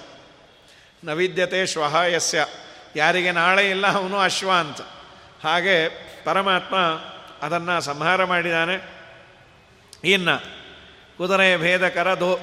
[1.04, 2.46] ನವಿದ್ಯತೆ ಶ್ವಹ ಯಸ್ಯ.
[2.96, 4.82] ಯಾರಿಗೆ ನಾಳೆ ಇಲ್ಲ ಅವನು ಅಶ್ವ ಅಂತ.
[5.44, 5.90] ಹಾಗೆ
[6.24, 6.76] ಪರಮಾತ್ಮ
[7.42, 9.02] ಅದನ್ನು ಸಂಹಾರ ಮಾಡಿದ್ದಾನೆ
[10.04, 10.44] ಇನ್ನು
[11.18, 12.40] ಕುದುರೆ ಭೇದಕರ ದೋ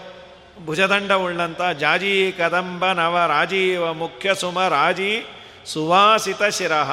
[0.64, 5.26] ಭುಜದಂಡವುಳ್ಳಂಥ ಜಾಜಿ ಕದಂಬ ನವ ರಾಜೀವ ಮುಖ್ಯ ಸುಮ ರಾಜಿ
[5.66, 6.90] ಸುವಾಸಿತ ಶಿರಹ.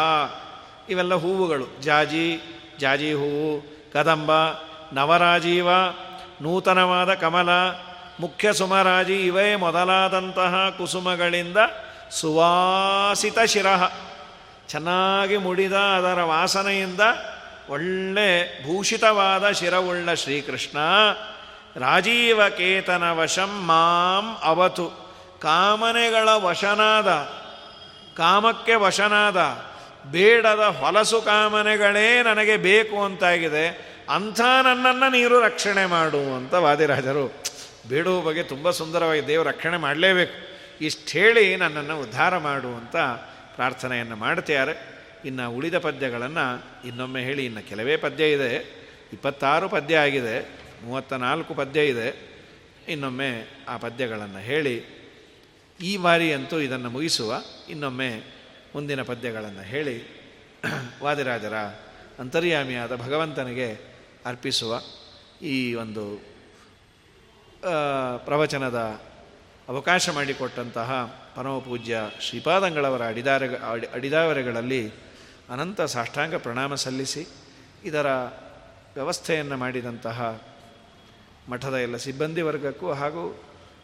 [0.90, 1.82] ಇವೆಲ್ಲ ಹೂವುಗಳು.
[1.82, 2.42] ಜಾಜಿ
[2.80, 3.62] ಜಾಜಿ ಹೂವು,
[3.94, 4.32] ಕದಂಬ,
[4.94, 5.70] ನವರಾಜೀವ,
[6.42, 7.50] ನೂತನವಾದ ಕಮಲ,
[8.20, 11.58] ಮುಖ್ಯ ಸುಮರಾಜಿ ಇವೇ ಮೊದಲಾದಂತಹ ಕುಸುಮಗಳಿಂದ
[12.12, 13.92] ಸುವಾಸಿತ ಶಿರಹ.
[14.68, 17.02] ಚೆನ್ನಾಗಿ ಮುಡಿದ ಅದರ ವಾಸನೆಯಿಂದ
[17.70, 20.78] ಒಳ್ಳೆ ಭೂಷಿತವಾದ ಶಿರವುಳ್ಳ ಶ್ರೀಕೃಷ್ಣ
[21.76, 24.88] ರಾಜೀವಕೇತನ ವಶಂ ಮಾಂ ಅವತು,
[25.40, 27.08] ಕಾಮನೆಗಳ ವಶನಾದ,
[28.18, 29.38] ಕಾಮಕ್ಕೆ ವಶನಾದ,
[30.12, 37.44] ಬೇಡದ ಹೊಲಸು ಕಾಮನೆಗಳೇ ನನಗೆ ಬೇಕು ಅಂತಾಗಿದೆ, ಅಂಥ ನನ್ನನ್ನು ನೀರು ರಕ್ಷಣೆ ಮಾಡು ಅಂತ ವಾದಿರಾಜರು.
[37.90, 40.56] ಬೇಡುವ ಬಗ್ಗೆ ತುಂಬ ಸುಂದರವಾಗಿ ದೇವರು ರಕ್ಷಣೆ ಮಾಡಲೇಬೇಕು.
[40.82, 42.96] ಇಷ್ಟು ಹೇಳಿ ನನ್ನನ್ನು ಉದ್ಧಾರ ಮಾಡು ಅಂತ
[43.56, 44.95] ಪ್ರಾರ್ಥನೆಯನ್ನು ಮಾಡ್ತಾರೆ
[45.26, 46.46] ಇನ್ನು ಉಳಿದ ಪದ್ಯಗಳನ್ನು
[46.88, 48.52] ಇನ್ನೊಮ್ಮೆ ಹೇಳಿ, ಇನ್ನು ಕೆಲವೇ ಪದ್ಯ ಇದೆ,
[49.14, 50.36] ಇಪ್ಪತ್ತಾರು ಪದ್ಯ ಆಗಿದೆ,
[50.84, 52.36] ಮೂವತ್ತ ನಾಲ್ಕು ಪದ್ಯ ಇದೆ,
[52.88, 54.76] ಇನ್ನೊಮ್ಮೆ ಆ ಪದ್ಯಗಳನ್ನು ಹೇಳಿ,
[55.80, 58.24] ಈ ಬಾರಿಯಂತೂ ಇದನ್ನು ಮುಗಿಸುವ, ಇನ್ನೊಮ್ಮೆ
[58.76, 59.98] ಮುಂದಿನ ಪದ್ಯಗಳನ್ನು ಹೇಳಿ,
[61.04, 61.54] ವಾದಿರಾಜರ
[62.20, 63.70] ಅಂತರ್ಯಾಮಿಯಾದ ಭಗವಂತನಿಗೆ
[64.26, 64.82] ಅರ್ಪಿಸುವ
[65.42, 66.36] ಈ ಒಂದು
[68.26, 69.02] ಪ್ರವಚನದ
[69.68, 70.90] ಅವಕಾಶ ಮಾಡಿಕೊಟ್ಟಂತಹ
[71.36, 73.44] ಪರಮಪೂಜ್ಯ ಶ್ರೀಪಾದಂಗಳವರ ಅಡಿದಾರ
[73.94, 74.94] ಅಡಿದಾವರೆಗಳಲ್ಲಿ
[75.50, 77.24] ಅನಂತ ಸಾಷ್ಟಾಂಗ ಪ್ರಣಾಮ ಸಲ್ಲಿಸಿ
[77.84, 78.08] ಇದರ
[78.96, 80.20] ವ್ಯವಸ್ಥೆಯನ್ನು ಮಾಡಿದಂತಹ
[81.50, 83.24] ಮಠದ ಎಲ್ಲ ಸಿಬ್ಬಂದಿ ವರ್ಗಕ್ಕೂ ಹಾಗೂ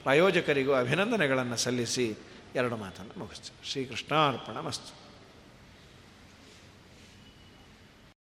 [0.03, 2.07] ಪ್ರಾಯೋಜಕರಿಗೂ ಅಭಿನಂದನೆಗಳನ್ನು ಸಲ್ಲಿಸಿ
[2.55, 5.00] ಎರಡು ಮಾತನ್ನು ಮುಗಿಸ್ತೀವಿ ಶ್ರೀಕೃಷ್ಣಾರ್ಪಣ ಮಸ್ತು